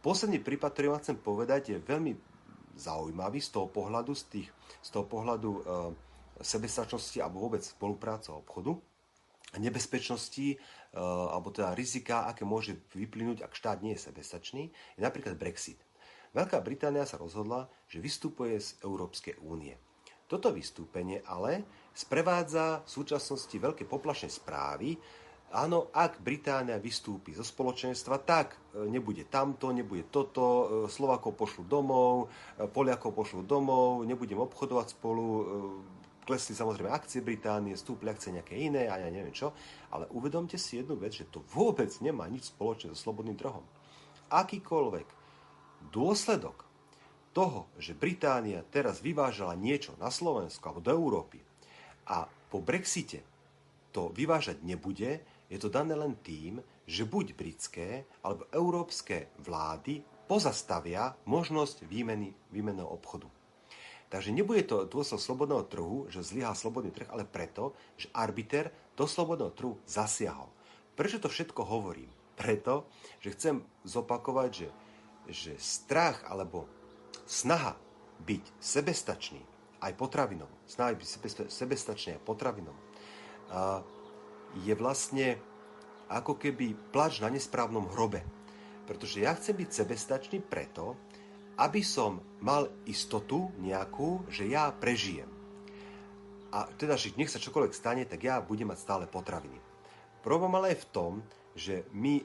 Posledný 0.00 0.40
prípad, 0.40 0.72
ktorý 0.72 0.86
vám 0.92 1.02
chcem 1.04 1.18
povedať, 1.20 1.62
je 1.72 1.78
veľmi 1.80 2.12
zaujímavý 2.76 3.40
z 3.40 3.48
toho 3.52 3.68
pohľadu, 3.68 4.12
z, 4.12 4.24
tých, 4.28 4.48
z 4.84 4.88
toho 4.92 5.08
pohľadu 5.08 5.50
e, 5.56 5.60
sebestačnosti 6.44 7.16
alebo 7.20 7.48
vôbec 7.48 7.64
spolupráce 7.64 8.28
obchodu 8.32 8.76
nebezpečnosti 9.60 10.46
eh, 10.54 10.58
alebo 10.96 11.52
teda 11.52 11.72
rizika, 11.76 12.28
aké 12.28 12.44
môže 12.44 12.76
vyplynúť, 12.94 13.44
ak 13.44 13.56
štát 13.56 13.78
nie 13.80 13.96
je 13.96 14.04
sebestačný, 14.06 14.70
je 14.70 15.00
napríklad 15.00 15.36
Brexit. 15.36 15.80
Veľká 16.36 16.60
Británia 16.60 17.08
sa 17.08 17.16
rozhodla, 17.16 17.68
že 17.88 18.02
vystupuje 18.02 18.60
z 18.60 18.76
Európskej 18.84 19.40
únie. 19.40 19.72
Toto 20.26 20.52
vystúpenie 20.52 21.22
ale 21.24 21.64
sprevádza 21.96 22.84
v 22.84 22.88
súčasnosti 22.90 23.56
veľké 23.56 23.88
poplašné 23.88 24.28
správy. 24.28 24.98
Áno, 25.54 25.94
ak 25.94 26.18
Británia 26.20 26.76
vystúpi 26.82 27.30
zo 27.30 27.46
spoločenstva, 27.46 28.20
tak 28.26 28.58
eh, 28.76 28.84
nebude 28.84 29.24
tamto, 29.30 29.72
nebude 29.72 30.10
toto, 30.12 30.44
eh, 30.44 30.64
Slovakov 30.90 31.38
pošlu 31.38 31.64
domov, 31.64 32.28
Poliakov 32.74 33.14
pošlu 33.14 33.46
domov, 33.46 34.04
nebudem 34.04 34.42
obchodovať 34.42 34.86
spolu, 34.98 35.26
klesli 36.26 36.58
samozrejme 36.58 36.90
akcie 36.90 37.22
Británie, 37.22 37.78
stúpli 37.78 38.10
akcie 38.10 38.34
nejaké 38.34 38.58
iné 38.58 38.90
a 38.90 38.98
ja 38.98 39.06
neviem 39.06 39.30
čo, 39.30 39.54
ale 39.94 40.10
uvedomte 40.10 40.58
si 40.58 40.82
jednu 40.82 40.98
vec, 40.98 41.14
že 41.14 41.30
to 41.30 41.46
vôbec 41.54 41.88
nemá 42.02 42.26
nič 42.26 42.50
spoločné 42.50 42.90
so 42.92 42.98
slobodným 42.98 43.38
trhom. 43.38 43.62
Akýkoľvek 44.34 45.06
dôsledok 45.94 46.66
toho, 47.30 47.70
že 47.78 47.94
Británia 47.94 48.66
teraz 48.66 48.98
vyvážala 48.98 49.54
niečo 49.54 49.94
na 50.02 50.10
Slovensko 50.10 50.74
alebo 50.74 50.82
do 50.82 50.90
Európy 50.90 51.38
a 52.10 52.26
po 52.26 52.58
Brexite 52.58 53.22
to 53.94 54.10
vyvážať 54.10 54.66
nebude, 54.66 55.22
je 55.46 55.58
to 55.62 55.70
dané 55.70 55.94
len 55.94 56.18
tým, 56.26 56.58
že 56.90 57.06
buď 57.06 57.38
britské 57.38 58.02
alebo 58.26 58.50
európske 58.50 59.30
vlády 59.46 60.02
pozastavia 60.26 61.14
možnosť 61.30 61.86
výmeny, 61.86 62.34
výmenného 62.50 62.90
obchodu. 62.90 63.30
Takže 64.06 64.30
nebude 64.30 64.62
to 64.62 64.86
dôsledok 64.86 65.22
slobodného 65.22 65.64
trhu, 65.66 66.06
že 66.06 66.22
zlyhá 66.22 66.54
slobodný 66.54 66.94
trh, 66.94 67.10
ale 67.10 67.26
preto, 67.26 67.74
že 67.98 68.06
arbiter 68.14 68.70
do 68.94 69.04
slobodného 69.04 69.50
trhu 69.50 69.74
zasiahol. 69.82 70.46
Prečo 70.94 71.18
to 71.18 71.26
všetko 71.26 71.66
hovorím? 71.66 72.08
Preto, 72.38 72.86
že 73.18 73.34
chcem 73.34 73.64
zopakovať, 73.82 74.50
že, 74.52 74.68
že 75.26 75.52
strach 75.58 76.22
alebo 76.30 76.70
snaha 77.26 77.74
byť 78.22 78.44
sebestačný 78.62 79.42
aj 79.82 79.92
potravinom, 79.98 80.48
snaha 80.64 80.96
byť 80.96 81.08
sebestačný 81.50 82.16
aj 82.16 82.22
potravinom, 82.24 82.76
je 84.62 84.72
vlastne 84.72 85.36
ako 86.06 86.38
keby 86.38 86.78
plač 86.94 87.18
na 87.20 87.28
nesprávnom 87.28 87.90
hrobe. 87.92 88.22
Pretože 88.86 89.26
ja 89.26 89.34
chcem 89.34 89.58
byť 89.58 89.70
sebestačný 89.74 90.38
preto, 90.40 90.94
aby 91.56 91.80
som 91.80 92.20
mal 92.44 92.68
istotu 92.84 93.48
nejakú, 93.60 94.28
že 94.28 94.44
ja 94.44 94.68
prežijem. 94.72 95.28
A 96.52 96.68
teda, 96.76 96.96
že 96.96 97.16
nech 97.16 97.32
sa 97.32 97.42
čokoľvek 97.42 97.72
stane, 97.72 98.04
tak 98.04 98.24
ja 98.24 98.40
budem 98.40 98.68
mať 98.68 98.80
stále 98.80 99.04
potraviny. 99.08 99.58
Problém 100.24 100.52
ale 100.56 100.72
je 100.72 100.82
v 100.84 100.90
tom, 100.92 101.12
že 101.56 101.74
my 101.92 102.20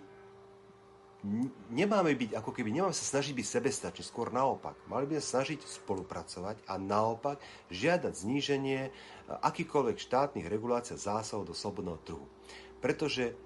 nemáme 1.70 2.18
byť 2.18 2.34
ako 2.34 2.50
keby, 2.50 2.74
nemáme 2.74 2.96
sa 2.98 3.06
snažiť 3.06 3.38
byť 3.38 3.48
sebestační, 3.48 4.02
skôr 4.02 4.34
naopak. 4.34 4.74
Mali 4.90 5.06
by 5.06 5.22
sa 5.22 5.40
snažiť 5.40 5.62
spolupracovať 5.62 6.66
a 6.66 6.82
naopak 6.82 7.38
žiadať 7.70 8.14
zníženie 8.14 8.90
akýkoľvek 9.30 9.98
štátnych 10.02 10.50
regulácií 10.50 10.98
zásahov 10.98 11.46
do 11.46 11.54
slobodného 11.54 12.00
trhu. 12.02 12.26
Pretože 12.82 13.38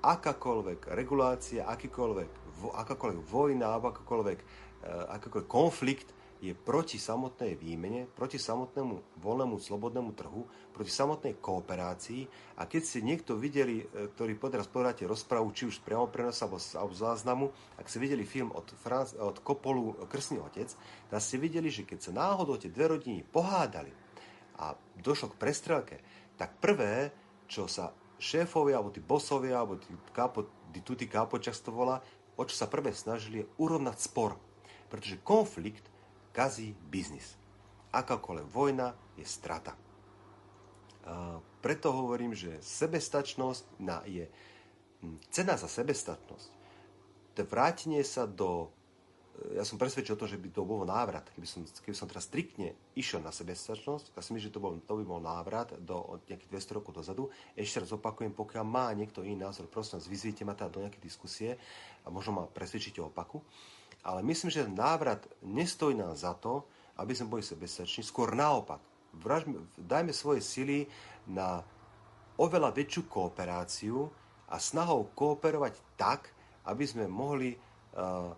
akákoľvek 0.00 0.88
regulácia, 0.96 1.68
akýkoľvek, 1.68 2.30
akákoľvek 2.72 3.20
vojna 3.28 3.76
alebo 3.76 3.92
akákoľvek 3.92 4.38
Eh, 4.80 4.88
akokoľvek 4.88 5.44
konflikt 5.44 6.08
je 6.40 6.56
proti 6.56 6.96
samotnej 6.96 7.52
výmene, 7.52 8.08
proti 8.08 8.40
samotnému 8.40 9.20
voľnému 9.20 9.60
slobodnému 9.60 10.16
trhu, 10.16 10.48
proti 10.72 10.88
samotnej 10.88 11.36
kooperácii. 11.36 12.24
A 12.56 12.64
keď 12.64 12.82
ste 12.88 13.04
niekto 13.04 13.36
videli, 13.36 13.84
eh, 13.84 14.08
ktorý 14.08 14.40
podraz 14.40 14.64
pozeráte 14.72 15.04
rozprávu, 15.04 15.52
či 15.52 15.68
už 15.68 15.84
priamo 15.84 16.08
prenos 16.08 16.40
alebo, 16.40 16.56
alebo 16.56 16.96
záznamu, 16.96 17.52
ak 17.76 17.92
ste 17.92 18.00
videli 18.00 18.24
film 18.24 18.56
od, 18.56 18.72
Franz, 18.80 19.12
od 19.20 19.44
Kopolu 19.44 20.00
Krsný 20.08 20.40
otec, 20.40 20.72
tak 21.12 21.20
ste 21.20 21.36
videli, 21.36 21.68
že 21.68 21.84
keď 21.84 21.98
sa 22.00 22.16
náhodou 22.16 22.56
tie 22.56 22.72
dve 22.72 22.96
rodiny 22.96 23.20
pohádali 23.20 23.92
a 24.56 24.72
došlo 24.96 25.36
k 25.36 25.40
prestrelke, 25.44 26.00
tak 26.40 26.56
prvé, 26.56 27.12
čo 27.44 27.68
sa 27.68 27.92
šéfovia, 28.16 28.80
alebo 28.80 28.88
tí 28.88 29.04
bosovia, 29.04 29.60
alebo 29.60 29.76
tí, 29.76 29.92
kápo, 30.16 30.48
tí, 30.72 30.80
tí 30.80 31.04
kápočas 31.04 31.60
to 31.60 31.68
volá, 31.68 32.00
o 32.40 32.48
čo 32.48 32.56
sa 32.56 32.64
prvé 32.64 32.96
snažili, 32.96 33.44
je 33.44 33.50
urovnať 33.60 34.00
spor 34.00 34.40
pretože 34.90 35.22
konflikt 35.22 35.86
kazí 36.34 36.74
biznis. 36.90 37.38
Akákoľvek 37.94 38.46
vojna 38.50 38.94
je 39.14 39.26
strata. 39.26 39.74
A 41.06 41.40
preto 41.64 41.92
hovorím, 41.94 42.36
že 42.36 42.60
sebestačnosť 42.60 43.64
na 43.80 44.04
je 44.04 44.28
hm, 45.02 45.16
cena 45.32 45.56
za 45.56 45.66
sebestačnosť. 45.66 46.48
To 47.38 47.46
vrátenie 47.46 48.02
sa 48.04 48.26
do... 48.26 48.68
Ja 49.56 49.64
som 49.64 49.80
presvedčil 49.80 50.20
o 50.20 50.20
tom, 50.20 50.28
že 50.28 50.36
by 50.36 50.52
to 50.52 50.68
bol 50.68 50.84
návrat. 50.84 51.32
Keby 51.32 51.48
som, 51.48 51.64
keby 51.64 51.96
som 51.96 52.04
teraz 52.04 52.28
striktne 52.28 52.76
išiel 52.92 53.24
na 53.24 53.32
sebestačnosť, 53.32 54.12
ja 54.12 54.20
si 54.20 54.36
myslím, 54.36 54.52
že 54.52 54.52
to, 54.52 54.60
bol, 54.60 54.76
to 54.84 55.00
by 55.00 55.04
bol 55.06 55.16
návrat 55.16 55.72
do 55.80 56.20
nejakých 56.28 56.76
200 56.76 56.76
rokov 56.76 56.92
dozadu. 56.92 57.32
Ešte 57.56 57.80
raz 57.80 57.90
opakujem, 57.96 58.36
pokiaľ 58.36 58.64
má 58.68 58.92
niekto 58.92 59.24
iný 59.24 59.48
názor, 59.48 59.72
prosím 59.72 59.96
vás, 59.96 60.12
vyzvite 60.12 60.44
ma 60.44 60.52
teda 60.52 60.68
do 60.68 60.84
nejakej 60.84 61.00
diskusie 61.00 61.50
a 62.04 62.12
možno 62.12 62.36
ma 62.36 62.44
presvedčíte 62.44 63.00
opaku. 63.00 63.40
Ale 64.00 64.24
myslím, 64.24 64.50
že 64.50 64.64
návrat 64.68 65.28
nestojí 65.44 65.96
nám 65.96 66.16
za 66.16 66.32
to, 66.36 66.64
aby 66.96 67.12
sme 67.16 67.36
boli 67.36 67.42
sebestační. 67.44 68.04
Skôr 68.04 68.32
naopak. 68.32 68.80
Vražme, 69.16 69.66
dajme 69.76 70.14
svoje 70.14 70.40
sily 70.40 70.86
na 71.26 71.64
oveľa 72.40 72.72
väčšiu 72.72 73.02
kooperáciu 73.10 74.08
a 74.48 74.56
snahou 74.56 75.12
kooperovať 75.12 75.74
tak, 76.00 76.32
aby 76.64 76.84
sme 76.86 77.04
mohli 77.10 77.52
uh, 77.52 78.32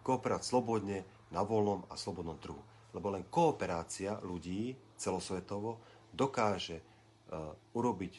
kooperovať 0.00 0.42
slobodne 0.44 1.04
na 1.32 1.44
voľnom 1.44 1.84
a 1.88 1.94
slobodnom 1.96 2.36
trhu. 2.40 2.60
Lebo 2.92 3.12
len 3.12 3.28
kooperácia 3.28 4.20
ľudí 4.24 4.76
celosvetovo 4.96 5.80
dokáže 6.12 6.80
uh, 6.80 7.52
urobiť 7.76 8.14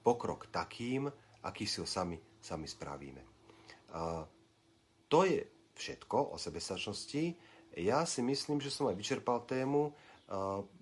pokrok 0.00 0.48
takým, 0.48 1.08
aký 1.44 1.64
si 1.64 1.80
ho 1.80 1.88
sami, 1.88 2.16
sami 2.40 2.68
spravíme. 2.68 3.22
Uh, 3.90 4.24
to 5.10 5.26
je 5.26 5.40
všetko 5.80 6.30
o 6.30 6.36
sebestačnosti. 6.36 7.34
Ja 7.80 8.04
si 8.04 8.20
myslím, 8.20 8.60
že 8.60 8.68
som 8.68 8.92
aj 8.92 9.00
vyčerpal 9.00 9.48
tému. 9.48 9.96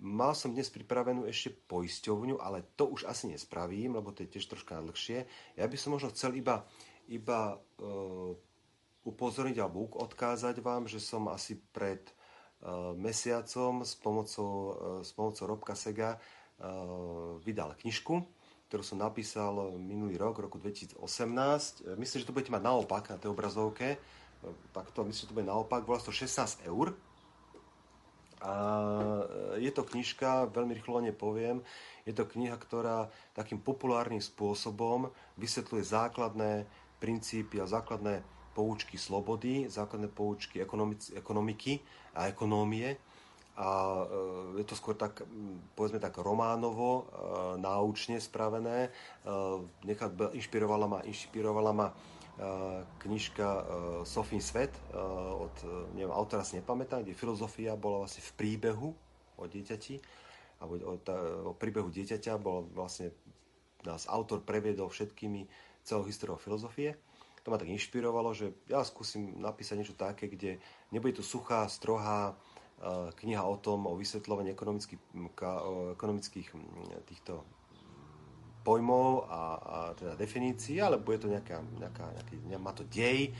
Mal 0.03 0.33
som 0.35 0.53
dnes 0.53 0.67
pripravenú 0.69 1.25
ešte 1.25 1.55
poisťovňu, 1.71 2.37
ale 2.37 2.75
to 2.75 2.91
už 2.91 3.07
asi 3.07 3.31
nespravím, 3.31 3.97
lebo 3.97 4.11
to 4.11 4.27
je 4.27 4.35
tiež 4.35 4.45
troška 4.45 4.83
dlhšie. 4.83 5.25
Ja 5.57 5.65
by 5.65 5.77
som 5.79 5.95
možno 5.95 6.11
chcel 6.13 6.37
iba, 6.37 6.67
iba 7.09 7.57
uh, 7.57 8.35
upozorniť 9.07 9.57
alebo 9.57 9.89
odkázať 9.89 10.61
vám, 10.61 10.85
že 10.85 11.01
som 11.01 11.25
asi 11.33 11.57
pred 11.57 12.03
uh, 12.05 12.93
mesiacom 12.93 13.81
s 13.81 13.97
pomocou, 13.97 14.53
s 15.01 15.09
pomocou 15.15 15.45
Robka 15.47 15.73
Sega 15.73 16.19
vydal 17.39 17.71
knižku, 17.79 18.19
ktorú 18.67 18.83
som 18.83 18.99
napísal 18.99 19.79
minulý 19.79 20.19
rok, 20.19 20.43
roku 20.43 20.59
2018. 20.59 20.99
Myslím, 21.95 22.17
že 22.19 22.27
to 22.27 22.35
budete 22.35 22.51
mať 22.51 22.63
naopak 22.67 23.03
na 23.07 23.17
tej 23.17 23.31
obrazovke 23.31 23.95
takto, 24.71 25.03
myslím, 25.03 25.27
to 25.27 25.33
bude 25.33 25.47
naopak, 25.47 25.85
volá 25.85 25.99
to 25.99 26.11
16 26.11 26.63
eur. 26.67 26.95
A 28.39 28.53
je 29.59 29.67
to 29.75 29.83
knižka, 29.83 30.47
veľmi 30.55 30.71
rýchlo 30.71 31.03
nepoviem, 31.03 31.59
je 32.07 32.15
to 32.15 32.23
kniha, 32.23 32.55
ktorá 32.55 33.11
takým 33.35 33.59
populárnym 33.59 34.23
spôsobom 34.23 35.11
vysvetľuje 35.35 35.83
základné 35.83 36.51
princípy 37.03 37.59
a 37.59 37.67
základné 37.67 38.23
poučky 38.55 38.95
slobody, 38.95 39.67
základné 39.67 40.07
poučky 40.07 40.63
ekonomiky 41.15 41.83
a 42.15 42.31
ekonómie. 42.31 42.95
A 43.59 43.67
je 44.55 44.63
to 44.63 44.71
skôr 44.71 44.95
tak, 44.95 45.19
povedzme 45.75 45.99
tak 45.99 46.15
románovo, 46.15 47.11
náučne 47.59 48.23
spravené. 48.23 48.87
Nechať, 49.83 50.31
inšpirovala 50.31 50.87
ma, 50.87 50.99
inšpirovala 51.03 51.71
ma 51.75 51.91
knižka 53.03 53.47
Sofín 54.07 54.39
svet 54.39 54.71
od, 54.95 55.51
neviem, 55.91 56.11
autora 56.11 56.47
si 56.47 56.55
nepamätám, 56.55 57.03
kde 57.03 57.11
filozofia 57.11 57.75
bola 57.75 58.07
vlastne 58.07 58.23
v 58.23 58.31
príbehu 58.39 58.89
o 59.35 59.43
dieťati, 59.43 59.99
alebo 60.63 60.79
o, 60.83 60.95
o 61.47 61.53
príbehu 61.55 61.91
dieťaťa, 61.91 62.39
bol 62.39 62.67
vlastne 62.71 63.11
nás 63.83 64.07
autor 64.07 64.43
previedol 64.43 64.91
všetkými 64.91 65.47
celou 65.83 66.03
históriou 66.07 66.39
filozofie. 66.39 66.95
To 67.47 67.51
ma 67.51 67.59
tak 67.59 67.71
inšpirovalo, 67.71 68.35
že 68.35 68.51
ja 68.67 68.83
skúsim 68.83 69.39
napísať 69.39 69.75
niečo 69.79 69.95
také, 69.95 70.27
kde 70.27 70.59
nebude 70.91 71.19
tu 71.19 71.23
suchá, 71.23 71.67
strohá 71.71 72.35
kniha 73.19 73.43
o 73.43 73.55
tom, 73.59 73.87
o 73.87 73.95
vysvetľovaní 73.95 74.55
ekonomických, 74.55 74.99
ekonomických 75.95 76.47
týchto 77.07 77.43
pojmov 78.63 79.25
a, 79.31 79.41
a 79.55 79.77
teda 79.95 80.13
definícií, 80.19 80.83
ale 80.83 80.99
bude 80.99 81.23
to 81.23 81.31
nejaká, 81.31 81.63
nejaká, 81.79 82.05
nejaký, 82.11 82.35
má 82.59 82.75
to 82.75 82.83
dej 82.91 83.31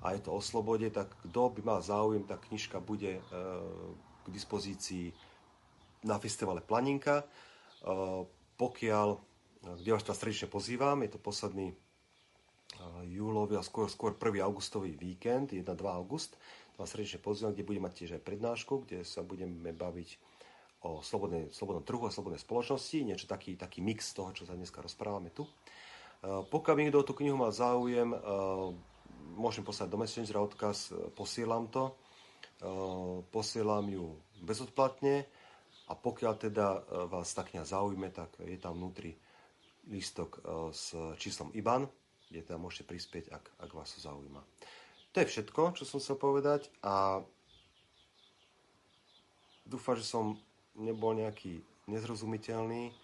a 0.00 0.16
je 0.16 0.20
to 0.22 0.30
o 0.32 0.40
slobode, 0.40 0.86
tak 0.94 1.10
kto 1.26 1.50
by 1.58 1.60
mal 1.66 1.80
záujem, 1.82 2.24
tá 2.24 2.38
knižka 2.38 2.80
bude 2.80 3.18
e, 3.18 3.22
k 4.24 4.26
dispozícii 4.30 5.12
na 6.06 6.16
festivale 6.16 6.64
Planinka. 6.64 7.20
E, 7.20 7.24
pokiaľ, 8.56 9.08
kde 9.76 9.90
vás 9.92 10.04
teraz 10.06 10.18
srdečne 10.22 10.48
pozývam, 10.48 11.02
je 11.04 11.10
to 11.12 11.20
posledný 11.20 11.68
e, 11.68 11.76
júlový 13.10 13.60
a 13.60 13.66
skôr, 13.66 13.90
skôr 13.92 14.16
1. 14.16 14.40
augustový 14.40 14.96
víkend, 14.96 15.52
1-2 15.52 15.66
august. 15.84 16.38
Vás 16.80 16.96
srdečne 16.96 17.20
pozývam, 17.20 17.52
kde 17.52 17.68
budem 17.68 17.84
mať 17.84 17.94
tiež 18.00 18.10
aj 18.16 18.22
prednášku, 18.24 18.88
kde 18.88 19.04
sa 19.04 19.20
budeme 19.20 19.74
baviť 19.74 20.29
o 20.80 21.04
slobodnej, 21.04 21.52
slobodnom 21.52 21.84
trhu 21.84 22.08
a 22.08 22.14
slobodnej 22.14 22.40
spoločnosti, 22.40 23.04
niečo 23.04 23.28
taký, 23.28 23.56
taký 23.56 23.84
mix 23.84 24.16
toho, 24.16 24.32
čo 24.32 24.48
sa 24.48 24.56
dneska 24.56 24.80
rozprávame 24.80 25.28
tu. 25.28 25.44
E, 25.44 25.50
pokiaľ 26.48 26.74
by 26.76 26.80
niekto 26.88 27.04
tú 27.04 27.12
knihu 27.20 27.36
mal 27.36 27.52
záujem, 27.52 28.16
e, 28.16 28.18
môžem 29.36 29.60
poslať 29.60 29.92
do 29.92 30.00
Messengera 30.00 30.40
odkaz, 30.40 30.92
e, 30.92 31.12
posielam 31.12 31.68
to. 31.68 31.96
Posielam 33.32 33.88
ju 33.88 34.20
bezodplatne 34.44 35.24
a 35.88 35.96
pokiaľ 35.96 36.34
teda 36.36 36.84
vás 37.08 37.32
tá 37.32 37.40
kniha 37.40 37.64
zaujme, 37.64 38.12
tak 38.12 38.36
je 38.36 38.60
tam 38.60 38.76
vnútri 38.76 39.16
lístok 39.88 40.44
s 40.68 40.92
číslom 41.16 41.56
IBAN, 41.56 41.88
kde 42.28 42.44
teda 42.44 42.60
môžete 42.60 42.84
prispieť, 42.84 43.32
ak, 43.32 43.64
ak 43.64 43.70
vás 43.72 43.96
to 43.96 44.04
zaujíma. 44.04 44.44
To 45.16 45.16
je 45.24 45.30
všetko, 45.32 45.72
čo 45.72 45.88
som 45.88 46.04
chcel 46.04 46.20
povedať 46.20 46.68
a 46.84 47.24
dúfam, 49.64 49.96
že 49.96 50.04
som 50.04 50.36
nebol 50.78 51.18
nejaký 51.18 51.62
nezrozumiteľný 51.90 52.94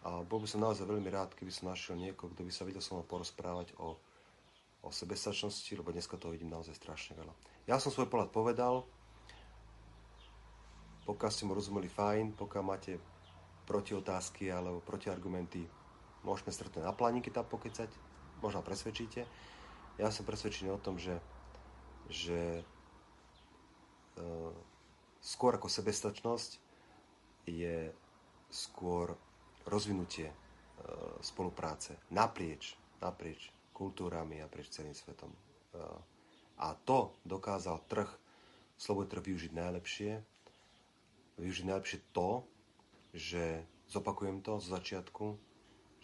a 0.00 0.24
bol 0.24 0.40
by 0.40 0.48
som 0.48 0.64
naozaj 0.64 0.88
veľmi 0.88 1.10
rád, 1.12 1.36
keby 1.36 1.52
som 1.52 1.68
našiel 1.68 1.98
niekoho, 1.98 2.32
kto 2.32 2.46
by 2.46 2.52
sa 2.52 2.64
vedel 2.64 2.80
so 2.80 2.96
mnou 2.96 3.04
porozprávať 3.04 3.76
o, 3.76 3.98
o 4.80 4.88
sebestačnosti, 4.88 5.68
lebo 5.76 5.92
dneska 5.92 6.16
toho 6.16 6.32
vidím 6.32 6.48
naozaj 6.48 6.72
strašne 6.78 7.18
veľa. 7.20 7.34
Ja 7.68 7.76
som 7.76 7.92
svoj 7.92 8.08
pohľad 8.08 8.32
povedal, 8.32 8.88
pokiaľ 11.04 11.30
ste 11.32 11.44
mu 11.44 11.52
rozumeli 11.52 11.90
fajn, 11.90 12.38
pokiaľ 12.38 12.64
máte 12.64 12.96
protiotázky 13.68 14.48
alebo 14.48 14.80
protiargumenty, 14.80 15.68
môžeme 16.24 16.54
stretnúť 16.54 16.86
na 16.86 16.96
planíky 16.96 17.28
tam 17.28 17.44
pokecať, 17.44 17.90
možno 18.40 18.64
presvedčíte. 18.64 19.28
Ja 20.00 20.08
som 20.08 20.24
presvedčený 20.24 20.72
o 20.72 20.80
tom, 20.80 20.96
že, 20.96 21.20
že 22.08 22.64
e, 24.16 24.22
skôr 25.20 25.60
ako 25.60 25.68
sebestačnosť 25.68 26.69
je 27.46 27.92
skôr 28.50 29.14
rozvinutie 29.68 30.28
e, 30.28 30.36
spolupráce 31.22 31.96
naprieč, 32.10 32.74
naprieč 32.98 33.52
kultúrami 33.70 34.42
a 34.42 34.50
prieč 34.50 34.74
celým 34.74 34.92
svetom. 34.92 35.30
E, 35.30 35.38
a 36.60 36.76
to 36.84 37.16
dokázal 37.24 37.80
trh, 37.88 38.10
slobodný 38.76 39.08
trh 39.16 39.24
využiť 39.32 39.52
najlepšie. 39.56 40.12
Využiť 41.40 41.64
najlepšie 41.64 41.98
to, 42.12 42.44
že, 43.16 43.64
zopakujem 43.88 44.44
to 44.44 44.60
z 44.60 44.66
začiatku, 44.68 45.26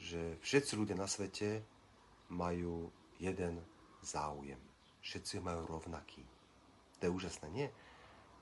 že 0.01 0.41
všetci 0.41 0.72
ľudia 0.76 0.97
na 0.97 1.09
svete 1.09 1.61
majú 2.32 2.89
jeden 3.20 3.61
záujem. 4.01 4.59
Všetci 5.05 5.45
majú 5.45 5.68
rovnaký. 5.68 6.24
To 6.99 7.03
je 7.07 7.12
úžasné, 7.12 7.47
nie? 7.53 7.68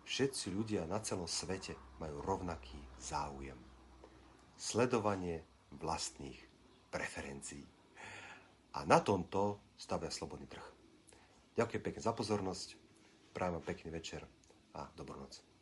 Všetci 0.04 0.52
ľudia 0.52 0.84
na 0.84 1.00
celom 1.00 1.24
svete 1.24 1.72
majú 1.96 2.20
rovnaký 2.20 2.76
záujem. 3.00 3.56
Sledovanie 4.54 5.40
vlastných 5.80 6.38
preferencií. 6.92 7.64
A 8.74 8.84
na 8.84 9.00
tomto 9.00 9.72
stavia 9.74 10.12
slobodný 10.12 10.46
trh. 10.46 10.66
Ďakujem 11.54 11.82
pekne 11.82 12.02
za 12.02 12.12
pozornosť, 12.12 12.68
prajem 13.30 13.54
vám 13.58 13.64
pekný 13.64 13.88
večer 13.94 14.22
a 14.74 14.90
dobrú 14.98 15.18
noc. 15.22 15.53